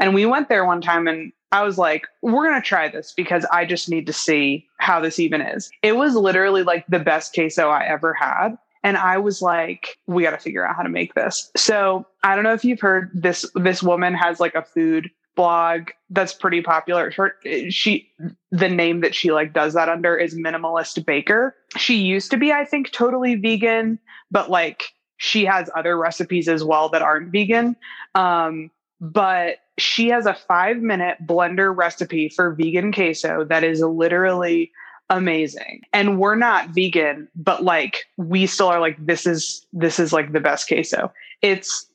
And 0.00 0.14
we 0.14 0.27
went 0.27 0.48
there 0.48 0.64
one 0.64 0.81
time 0.81 1.07
and 1.07 1.33
I 1.54 1.62
was 1.62 1.78
like, 1.78 2.08
we're 2.20 2.48
going 2.48 2.60
to 2.60 2.66
try 2.66 2.88
this 2.88 3.14
because 3.16 3.46
I 3.52 3.64
just 3.64 3.88
need 3.88 4.08
to 4.08 4.12
see 4.12 4.66
how 4.78 4.98
this 4.98 5.20
even 5.20 5.40
is. 5.40 5.70
It 5.82 5.94
was 5.94 6.16
literally 6.16 6.64
like 6.64 6.84
the 6.88 6.98
best 6.98 7.32
queso 7.32 7.68
I 7.68 7.84
ever 7.84 8.12
had. 8.12 8.56
And 8.82 8.96
I 8.96 9.18
was 9.18 9.40
like, 9.40 9.96
we 10.08 10.24
got 10.24 10.32
to 10.32 10.38
figure 10.38 10.66
out 10.66 10.74
how 10.74 10.82
to 10.82 10.88
make 10.88 11.14
this. 11.14 11.52
So 11.56 12.08
I 12.24 12.34
don't 12.34 12.42
know 12.42 12.54
if 12.54 12.64
you've 12.64 12.80
heard 12.80 13.08
this, 13.14 13.48
this 13.54 13.84
woman 13.84 14.14
has 14.14 14.40
like 14.40 14.56
a 14.56 14.64
food 14.64 15.08
blog 15.36 15.90
that's 16.10 16.32
pretty 16.32 16.60
popular. 16.60 17.12
Her, 17.12 17.36
she, 17.70 18.10
the 18.50 18.68
name 18.68 19.00
that 19.02 19.14
she 19.14 19.30
like 19.30 19.52
does 19.52 19.74
that 19.74 19.88
under 19.88 20.16
is 20.16 20.34
Minimalist 20.34 21.06
Baker. 21.06 21.54
She 21.76 21.98
used 21.98 22.32
to 22.32 22.36
be, 22.36 22.50
I 22.50 22.64
think, 22.64 22.90
totally 22.90 23.36
vegan, 23.36 24.00
but 24.28 24.50
like 24.50 24.86
she 25.18 25.44
has 25.44 25.70
other 25.76 25.96
recipes 25.96 26.48
as 26.48 26.64
well 26.64 26.88
that 26.88 27.00
aren't 27.00 27.30
vegan. 27.30 27.76
Um, 28.16 28.72
but 29.00 29.58
she 29.78 30.08
has 30.08 30.26
a 30.26 30.34
five 30.34 30.78
minute 30.78 31.18
blender 31.24 31.76
recipe 31.76 32.28
for 32.28 32.52
vegan 32.52 32.92
queso 32.92 33.44
that 33.44 33.64
is 33.64 33.80
literally 33.80 34.70
amazing. 35.10 35.82
And 35.92 36.18
we're 36.18 36.37
not 36.37 36.70
vegan 36.70 37.28
but 37.37 37.62
like 37.62 38.04
we 38.16 38.46
still 38.46 38.68
are 38.68 38.80
like 38.80 39.04
this 39.04 39.26
is 39.26 39.66
this 39.72 39.98
is 39.98 40.12
like 40.12 40.32
the 40.32 40.40
best 40.40 40.68
queso. 40.68 41.12
It's 41.42 41.87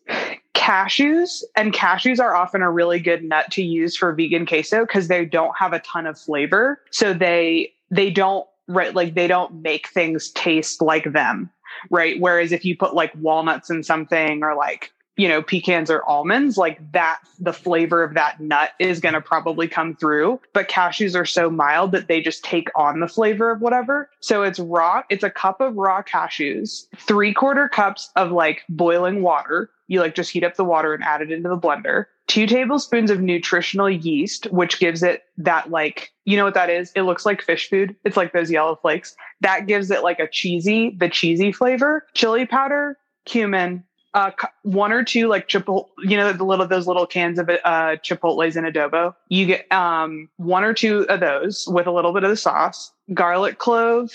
cashews 0.53 1.43
and 1.55 1.73
cashews 1.73 2.19
are 2.19 2.35
often 2.35 2.61
a 2.61 2.69
really 2.69 2.99
good 2.99 3.23
nut 3.23 3.49
to 3.51 3.63
use 3.63 3.95
for 3.95 4.13
vegan 4.13 4.45
queso 4.45 4.85
because 4.85 5.07
they 5.07 5.25
don't 5.25 5.57
have 5.57 5.73
a 5.73 5.79
ton 5.79 6.05
of 6.05 6.19
flavor. 6.19 6.81
So 6.91 7.13
they 7.13 7.73
they 7.89 8.09
don't 8.09 8.45
right 8.67 8.93
like 8.93 9.15
they 9.15 9.27
don't 9.27 9.61
make 9.61 9.87
things 9.89 10.29
taste 10.31 10.81
like 10.81 11.11
them 11.11 11.49
right? 11.89 12.19
Whereas 12.19 12.51
if 12.51 12.65
you 12.65 12.75
put 12.75 12.93
like 12.93 13.13
walnuts 13.15 13.69
in 13.69 13.83
something 13.83 14.43
or 14.43 14.55
like 14.55 14.91
you 15.19 15.27
know, 15.27 15.41
pecans 15.41 15.91
or 15.91 16.01
almonds, 16.05 16.55
like 16.55 16.79
that, 16.93 17.19
the 17.39 17.51
flavor 17.51 18.03
of 18.03 18.13
that 18.13 18.39
nut 18.39 18.69
is 18.79 19.01
going 19.01 19.13
to 19.13 19.19
probably 19.19 19.67
come 19.67 19.93
through. 19.93 20.39
But 20.53 20.69
cashews 20.69 21.13
are 21.13 21.25
so 21.25 21.49
mild 21.49 21.91
that 21.91 22.07
they 22.07 22.21
just 22.21 22.41
take 22.41 22.69
on 22.73 23.01
the 23.01 23.07
flavor 23.07 23.51
of 23.51 23.59
whatever. 23.59 24.09
So 24.21 24.43
it's 24.43 24.59
raw, 24.59 25.03
it's 25.09 25.25
a 25.25 25.29
cup 25.29 25.59
of 25.59 25.75
raw 25.75 26.01
cashews, 26.03 26.85
three 26.95 27.33
quarter 27.33 27.67
cups 27.67 28.09
of 28.15 28.31
like 28.31 28.61
boiling 28.69 29.21
water. 29.21 29.69
You 29.89 29.99
like 29.99 30.15
just 30.15 30.31
heat 30.31 30.45
up 30.45 30.55
the 30.55 30.63
water 30.63 30.93
and 30.93 31.03
add 31.03 31.21
it 31.21 31.33
into 31.33 31.49
the 31.49 31.57
blender. 31.57 32.05
Two 32.27 32.47
tablespoons 32.47 33.11
of 33.11 33.19
nutritional 33.19 33.89
yeast, 33.89 34.45
which 34.53 34.79
gives 34.79 35.03
it 35.03 35.23
that 35.35 35.69
like, 35.69 36.13
you 36.23 36.37
know 36.37 36.45
what 36.45 36.53
that 36.53 36.69
is? 36.69 36.93
It 36.95 37.01
looks 37.01 37.25
like 37.25 37.41
fish 37.41 37.69
food. 37.69 37.93
It's 38.05 38.15
like 38.15 38.31
those 38.31 38.49
yellow 38.49 38.77
flakes. 38.77 39.17
That 39.41 39.67
gives 39.67 39.91
it 39.91 40.01
like 40.01 40.19
a 40.19 40.29
cheesy, 40.29 40.95
the 40.97 41.09
cheesy 41.09 41.51
flavor. 41.51 42.05
Chili 42.13 42.45
powder, 42.45 42.97
cumin, 43.25 43.83
uh, 44.13 44.31
one 44.63 44.91
or 44.91 45.03
two 45.03 45.27
like 45.27 45.47
chipotle, 45.47 45.87
you 45.99 46.17
know, 46.17 46.31
the 46.33 46.43
little 46.43 46.67
those 46.67 46.87
little 46.87 47.05
cans 47.05 47.37
of 47.37 47.49
uh, 47.49 47.95
chipotles 47.97 48.55
and 48.55 48.65
adobo. 48.65 49.13
You 49.29 49.45
get 49.45 49.71
um, 49.71 50.29
one 50.37 50.63
or 50.63 50.73
two 50.73 51.07
of 51.09 51.19
those 51.19 51.67
with 51.67 51.87
a 51.87 51.91
little 51.91 52.13
bit 52.13 52.23
of 52.23 52.29
the 52.29 52.37
sauce, 52.37 52.91
garlic 53.13 53.59
clove, 53.59 54.11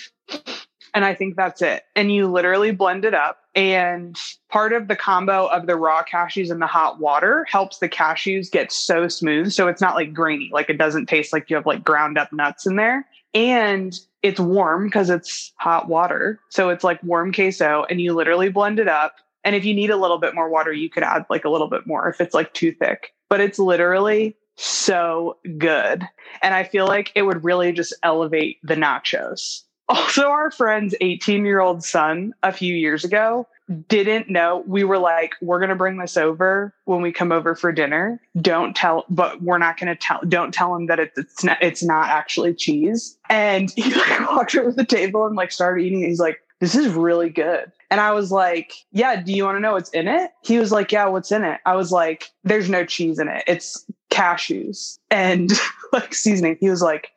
and 0.94 1.04
I 1.04 1.14
think 1.14 1.37
that's 1.37 1.62
it. 1.62 1.85
And 1.94 2.12
you 2.12 2.26
literally 2.26 2.72
blend 2.72 3.04
it 3.04 3.14
up. 3.14 3.38
And 3.54 4.16
part 4.50 4.72
of 4.72 4.88
the 4.88 4.96
combo 4.96 5.46
of 5.46 5.66
the 5.66 5.76
raw 5.76 6.02
cashews 6.02 6.50
and 6.50 6.61
the 6.61 6.66
hot 6.66 6.98
water 6.98 7.46
helps 7.48 7.78
the 7.78 7.88
cashews 7.88 8.50
get 8.50 8.72
so 8.72 9.07
smooth, 9.07 9.52
so 9.52 9.68
it's 9.68 9.80
not 9.80 9.94
like 9.94 10.12
grainy, 10.12 10.50
like 10.52 10.68
it 10.70 10.78
doesn't 10.78 11.07
taste 11.07 11.33
like 11.33 11.48
you 11.48 11.57
have 11.57 11.66
like 11.66 11.85
ground 11.85 12.18
up 12.18 12.33
nuts 12.33 12.66
in 12.66 12.76
there. 12.76 13.07
And 13.33 13.98
it's 14.22 14.40
warm 14.40 14.87
because 14.87 15.11
it's 15.11 15.52
hot 15.57 15.88
water. 15.88 16.40
So 16.48 16.68
it's 16.70 16.83
like 16.83 17.02
warm 17.04 17.33
queso, 17.33 17.85
and 17.88 18.00
you 18.00 18.12
literally 18.12 18.48
blend 18.48 18.80
it 18.80 18.88
up 18.88 19.16
and 19.44 19.54
if 19.54 19.64
you 19.64 19.74
need 19.74 19.90
a 19.90 19.96
little 19.96 20.18
bit 20.18 20.35
more 20.35 20.48
water, 20.48 20.72
you 20.72 20.90
could 20.90 21.02
add 21.02 21.26
like 21.30 21.44
a 21.44 21.50
little 21.50 21.68
bit 21.68 21.87
more 21.87 22.09
if 22.09 22.20
it's 22.20 22.35
like 22.35 22.52
too 22.54 22.72
thick. 22.72 23.12
But 23.28 23.40
it's 23.40 23.59
literally 23.59 24.37
so 24.57 25.38
good. 25.59 26.07
And 26.42 26.54
I 26.54 26.64
feel 26.64 26.87
like 26.87 27.12
it 27.14 27.22
would 27.22 27.44
really 27.44 27.72
just 27.72 27.94
elevate 28.02 28.59
the 28.62 28.74
nachos. 28.74 29.62
Also, 29.88 30.28
our 30.28 30.50
friend's 30.50 30.94
18 31.00 31.44
year 31.44 31.61
old 31.61 31.85
son 31.85 32.33
a 32.42 32.52
few 32.52 32.74
years 32.74 33.04
ago 33.04 33.46
didn't 33.88 34.28
know. 34.28 34.62
We 34.66 34.85
were 34.85 34.98
like, 34.98 35.35
we're 35.40 35.59
going 35.59 35.70
to 35.70 35.74
bring 35.74 35.98
this 35.98 36.16
over 36.16 36.74
when 36.85 37.02
we 37.02 37.12
come 37.12 37.33
over 37.33 37.54
for 37.54 37.72
dinner. 37.72 38.20
Don't 38.40 38.74
tell, 38.74 39.04
but 39.09 39.42
we're 39.42 39.59
not 39.59 39.78
going 39.78 39.88
to 39.88 39.96
tell, 39.96 40.20
don't 40.28 40.52
tell 40.52 40.74
him 40.74 40.87
that 40.87 41.00
it's, 41.00 41.18
it's 41.18 41.44
not, 41.44 41.62
it's 41.62 41.83
not 41.83 42.09
actually 42.09 42.54
cheese. 42.54 43.18
And 43.28 43.70
he 43.70 43.94
like 43.94 44.20
walked 44.30 44.54
over 44.54 44.72
the 44.72 44.85
table 44.85 45.26
and 45.26 45.37
like 45.37 45.52
started 45.52 45.85
eating. 45.85 46.02
He's 46.02 46.20
like, 46.20 46.40
this 46.61 46.74
is 46.74 46.92
really 46.92 47.30
good. 47.30 47.70
And 47.90 48.01
I 48.01 48.12
was 48.12 48.31
like, 48.31 48.73
yeah, 48.92 49.20
do 49.20 49.33
you 49.33 49.44
want 49.44 49.57
to 49.57 49.61
know 49.61 49.73
what's 49.73 49.90
in 49.90 50.09
it? 50.09 50.33
He 50.42 50.59
was 50.59 50.73
like, 50.73 50.92
yeah, 50.92 51.07
what's 51.07 51.33
in 51.33 51.44
it? 51.44 51.61
I 51.66 51.77
was 51.77 51.92
like, 51.92 52.31
there's 52.42 52.68
no 52.68 52.85
cheese 52.85 53.18
in 53.18 53.29
it. 53.29 53.44
It's 53.47 53.85
cashews 54.11 54.99
and 55.11 55.53
like 55.92 56.14
seasoning. 56.14 56.57
He 56.61 56.70
was 56.70 56.83
like, 56.83 57.11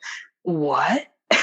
what? 0.44 1.08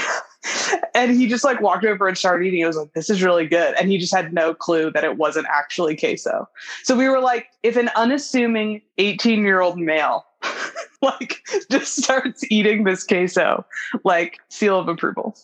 and 0.95 1.11
he 1.11 1.27
just 1.27 1.43
like 1.43 1.61
walked 1.61 1.85
over 1.85 2.07
and 2.07 2.17
started 2.17 2.45
eating. 2.45 2.59
He 2.59 2.65
was 2.65 2.77
like, 2.77 2.93
this 2.93 3.09
is 3.09 3.23
really 3.23 3.47
good. 3.47 3.75
And 3.79 3.89
he 3.89 3.97
just 3.97 4.13
had 4.13 4.33
no 4.33 4.53
clue 4.53 4.91
that 4.91 5.03
it 5.03 5.17
wasn't 5.17 5.47
actually 5.49 5.95
queso. 5.95 6.47
So 6.83 6.95
we 6.95 7.09
were 7.09 7.19
like, 7.19 7.47
if 7.63 7.77
an 7.77 7.89
unassuming 7.95 8.81
18 8.97 9.43
year 9.43 9.61
old 9.61 9.79
male 9.79 10.25
like 11.01 11.41
just 11.71 12.01
starts 12.01 12.43
eating 12.51 12.83
this 12.83 13.03
queso, 13.03 13.65
like 14.03 14.39
seal 14.49 14.79
of 14.79 14.87
approval. 14.87 15.37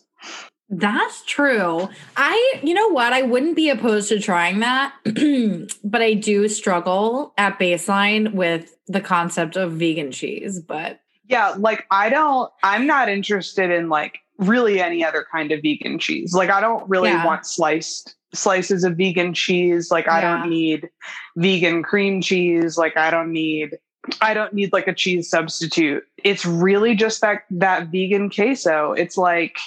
That's 0.74 1.22
true. 1.26 1.86
I, 2.16 2.54
you 2.62 2.72
know 2.72 2.88
what? 2.88 3.12
I 3.12 3.20
wouldn't 3.22 3.56
be 3.56 3.68
opposed 3.68 4.08
to 4.08 4.18
trying 4.18 4.60
that, 4.60 4.94
but 5.84 6.00
I 6.00 6.14
do 6.14 6.48
struggle 6.48 7.34
at 7.36 7.58
baseline 7.58 8.32
with 8.32 8.74
the 8.88 9.02
concept 9.02 9.56
of 9.56 9.72
vegan 9.72 10.10
cheese. 10.12 10.60
But 10.60 11.00
yeah, 11.28 11.54
like 11.58 11.84
I 11.90 12.08
don't, 12.08 12.50
I'm 12.62 12.86
not 12.86 13.10
interested 13.10 13.70
in 13.70 13.90
like 13.90 14.18
really 14.38 14.80
any 14.80 15.04
other 15.04 15.26
kind 15.30 15.52
of 15.52 15.60
vegan 15.60 15.98
cheese. 15.98 16.32
Like 16.32 16.48
I 16.48 16.62
don't 16.62 16.88
really 16.88 17.10
yeah. 17.10 17.26
want 17.26 17.44
sliced 17.44 18.16
slices 18.34 18.82
of 18.82 18.96
vegan 18.96 19.34
cheese. 19.34 19.90
Like 19.90 20.08
I 20.08 20.22
Yeah. 20.22 20.38
don't 20.38 20.48
need 20.48 20.88
vegan 21.36 21.82
cream 21.82 22.22
cheese. 22.22 22.78
Like 22.78 22.96
I 22.96 23.10
don't 23.10 23.30
need 23.30 23.76
I 24.22 24.32
don't 24.34 24.52
need 24.54 24.72
like 24.72 24.88
a 24.88 24.94
cheese 24.94 25.28
substitute. 25.28 26.02
It's 26.24 26.46
really 26.46 26.94
just 26.96 27.20
that 27.20 27.42
that 27.50 27.88
vegan 27.88 28.30
queso. 28.30 28.92
It's 28.92 29.18
like 29.18 29.58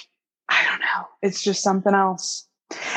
don't 0.76 0.80
know. 1.02 1.08
It's 1.22 1.42
just 1.42 1.62
something 1.62 1.94
else. 1.94 2.46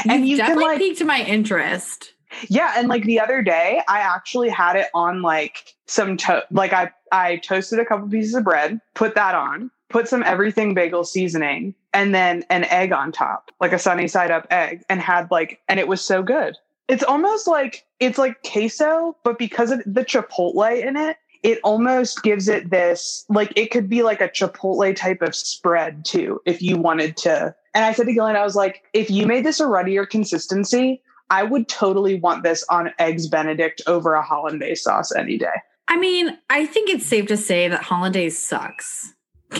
and 0.05 0.21
You've 0.21 0.29
you 0.29 0.37
can 0.37 0.47
definitely 0.47 0.65
like 0.65 0.79
piqued 0.79 1.03
my 1.05 1.23
interest. 1.23 2.13
yeah, 2.47 2.73
and 2.77 2.87
like 2.87 3.03
the 3.03 3.19
other 3.19 3.41
day, 3.41 3.81
I 3.87 3.99
actually 3.99 4.49
had 4.49 4.75
it 4.75 4.87
on 4.93 5.21
like 5.21 5.75
some 5.87 6.17
to- 6.17 6.45
like 6.51 6.73
I 6.73 6.91
I 7.11 7.37
toasted 7.37 7.79
a 7.79 7.85
couple 7.85 8.07
pieces 8.07 8.35
of 8.35 8.43
bread, 8.43 8.79
put 8.93 9.15
that 9.15 9.35
on, 9.35 9.71
put 9.89 10.07
some 10.07 10.23
everything 10.23 10.73
bagel 10.73 11.03
seasoning, 11.03 11.73
and 11.93 12.13
then 12.13 12.43
an 12.49 12.65
egg 12.65 12.91
on 12.91 13.11
top, 13.11 13.51
like 13.59 13.73
a 13.73 13.79
sunny 13.79 14.07
side 14.07 14.31
up 14.31 14.47
egg, 14.51 14.83
and 14.89 15.01
had 15.01 15.29
like 15.31 15.59
and 15.67 15.79
it 15.79 15.87
was 15.87 16.01
so 16.01 16.21
good. 16.21 16.55
It's 16.87 17.03
almost 17.03 17.47
like 17.47 17.85
it's 17.99 18.17
like 18.17 18.41
queso, 18.43 19.15
but 19.23 19.37
because 19.37 19.71
of 19.71 19.81
the 19.85 20.03
chipotle 20.05 20.81
in 20.81 20.97
it, 20.97 21.17
it 21.43 21.59
almost 21.63 22.23
gives 22.23 22.47
it 22.47 22.69
this 22.69 23.25
like 23.29 23.53
it 23.55 23.71
could 23.71 23.89
be 23.89 24.03
like 24.03 24.21
a 24.21 24.29
chipotle 24.29 24.95
type 24.95 25.21
of 25.21 25.35
spread 25.35 26.03
too, 26.05 26.41
if 26.45 26.61
you 26.61 26.77
wanted 26.77 27.15
to. 27.17 27.55
And 27.73 27.85
I 27.85 27.93
said 27.93 28.07
to 28.07 28.13
Gillian, 28.13 28.35
I 28.35 28.43
was 28.43 28.55
like, 28.55 28.83
if 28.93 29.09
you 29.09 29.25
made 29.25 29.45
this 29.45 29.59
a 29.59 29.67
ruddier 29.67 30.05
consistency, 30.05 31.01
I 31.29 31.43
would 31.43 31.67
totally 31.67 32.19
want 32.19 32.43
this 32.43 32.63
on 32.69 32.91
eggs 32.97 33.27
Benedict 33.27 33.81
over 33.87 34.13
a 34.13 34.21
hollandaise 34.21 34.81
sauce 34.81 35.13
any 35.15 35.37
day. 35.37 35.61
I 35.87 35.97
mean, 35.97 36.37
I 36.49 36.65
think 36.65 36.89
it's 36.89 37.05
safe 37.05 37.27
to 37.27 37.37
say 37.37 37.67
that 37.67 37.81
hollandaise 37.81 38.37
sucks. 38.37 39.13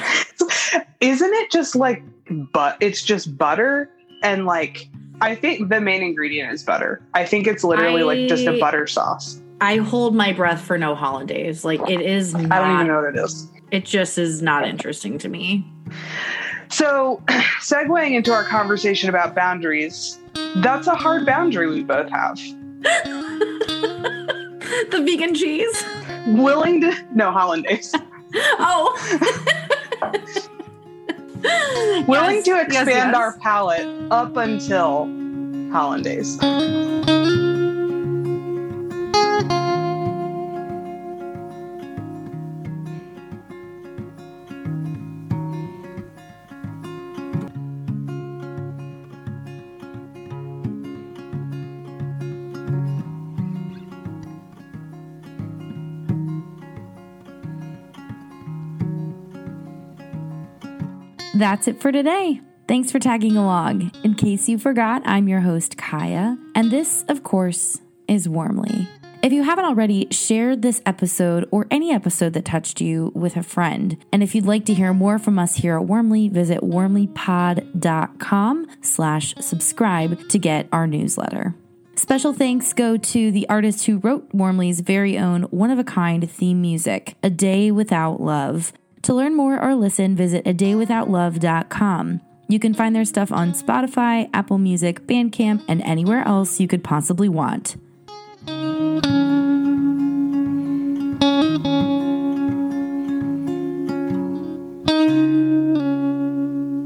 Isn't 1.02 1.34
it 1.34 1.52
just 1.52 1.76
like 1.76 2.04
but 2.30 2.78
it's 2.80 3.02
just 3.02 3.38
butter 3.38 3.90
and 4.22 4.46
like 4.46 4.88
I 5.22 5.36
think 5.36 5.70
the 5.70 5.82
main 5.82 6.02
ingredient 6.02 6.54
is 6.54 6.64
butter. 6.64 7.02
I 7.14 7.26
think 7.26 7.48
it's 7.48 7.64
literally 7.64 8.04
like 8.04 8.30
just 8.30 8.46
a 8.46 8.58
butter 8.60 8.88
sauce. 8.88 9.42
I 9.60 9.78
hold 9.78 10.16
my 10.16 10.32
breath 10.32 10.62
for 10.62 10.78
no 10.78 10.96
hollandaise. 10.96 11.66
Like 11.66 11.82
it 11.90 12.02
is 12.02 12.34
not. 12.34 12.52
I 12.52 12.60
don't 12.60 12.74
even 12.76 12.88
know 12.88 13.02
what 13.02 13.16
it 13.16 13.20
is. 13.20 13.48
It 13.72 13.86
just 13.86 14.18
is 14.18 14.42
not 14.42 14.68
interesting 14.68 15.18
to 15.20 15.30
me. 15.30 15.70
So, 16.70 17.22
segueing 17.62 18.16
into 18.16 18.32
our 18.32 18.46
conversation 18.46 19.10
about 19.10 19.36
boundaries, 19.36 20.18
that's 20.58 20.88
a 20.88 20.96
hard 20.96 21.26
boundary 21.26 21.68
we 21.68 21.84
both 21.84 22.10
have. 22.10 22.38
the 24.92 25.02
vegan 25.06 25.36
cheese. 25.36 25.84
Willing 26.28 26.80
to 26.82 26.94
no 27.14 27.32
hollandaise. 27.32 27.94
Oh. 28.60 28.94
Willing 32.08 32.36
Yes, 32.36 32.46
to 32.46 32.52
yes, 32.52 32.66
expand 32.68 32.88
yes. 32.88 33.16
our 33.16 33.36
palate 33.40 33.88
up 34.12 34.38
until 34.38 35.06
hollandaise. 35.72 36.38
That's 61.40 61.68
it 61.70 61.80
for 61.80 61.94
today. 61.94 62.42
Thanks 62.68 62.92
for 62.92 63.00
tagging 63.00 63.38
along. 63.38 63.94
In 64.04 64.16
case 64.16 64.50
you 64.50 64.58
forgot, 64.58 65.02
I'm 65.06 65.30
your 65.30 65.40
host, 65.40 65.78
Kaya, 65.78 66.38
and 66.54 66.70
this, 66.70 67.06
of 67.08 67.24
course, 67.24 67.80
is 68.10 68.28
Warmly. 68.28 68.90
If 69.24 69.32
you 69.32 69.44
haven't 69.44 69.64
already, 69.64 70.10
share 70.12 70.58
this 70.58 70.82
episode 70.86 71.48
or 71.50 71.66
any 71.72 71.94
episode 71.94 72.34
that 72.34 72.44
touched 72.44 72.82
you 72.82 73.14
with 73.16 73.38
a 73.38 73.44
friend. 73.44 73.96
And 74.12 74.22
if 74.22 74.36
you'd 74.36 74.48
like 74.48 74.66
to 74.66 74.74
hear 74.74 74.94
more 74.94 75.18
from 75.18 75.40
us 75.40 75.56
here 75.56 75.78
at 75.78 75.86
Warmly, 75.86 76.28
visit 76.28 76.60
warmlypod.com 76.60 78.68
slash 78.82 79.34
subscribe 79.40 80.28
to 80.28 80.38
get 80.38 80.68
our 80.74 80.88
newsletter. 80.88 81.56
Special 81.96 82.34
thanks 82.34 82.74
go 82.74 82.98
to 82.98 83.32
the 83.32 83.48
artist 83.48 83.86
who 83.86 84.00
wrote 84.00 84.28
Warmly's 84.34 84.82
very 84.82 85.18
own 85.18 85.44
one-of-a-kind 85.44 86.30
theme 86.30 86.60
music, 86.60 87.16
A 87.24 87.30
Day 87.30 87.72
Without 87.72 88.20
Love. 88.20 88.74
To 89.04 89.14
learn 89.14 89.36
more 89.36 89.62
or 89.62 89.76
listen, 89.76 90.16
visit 90.16 90.46
a 90.46 90.54
daywithoutlove.com. 90.54 92.22
You 92.48 92.60
can 92.60 92.74
find 92.74 92.96
their 92.96 93.06
stuff 93.06 93.32
on 93.32 93.54
Spotify, 93.54 94.30
Apple 94.34 94.58
Music, 94.58 95.06
Bandcamp, 95.06 95.64
and 95.68 95.82
anywhere 95.84 96.28
else 96.28 96.60
you 96.60 96.68
could 96.68 96.84
possibly 96.84 97.30
want. 97.30 97.76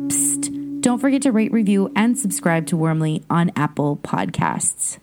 Psst, 0.10 0.82
don't 0.82 1.00
forget 1.00 1.22
to 1.22 1.32
rate, 1.32 1.54
review, 1.54 1.92
and 1.96 2.18
subscribe 2.18 2.68
to 2.68 2.78
Warmly 2.78 3.24
on 3.30 3.52
Apple 3.56 3.98
Podcasts. 3.98 5.00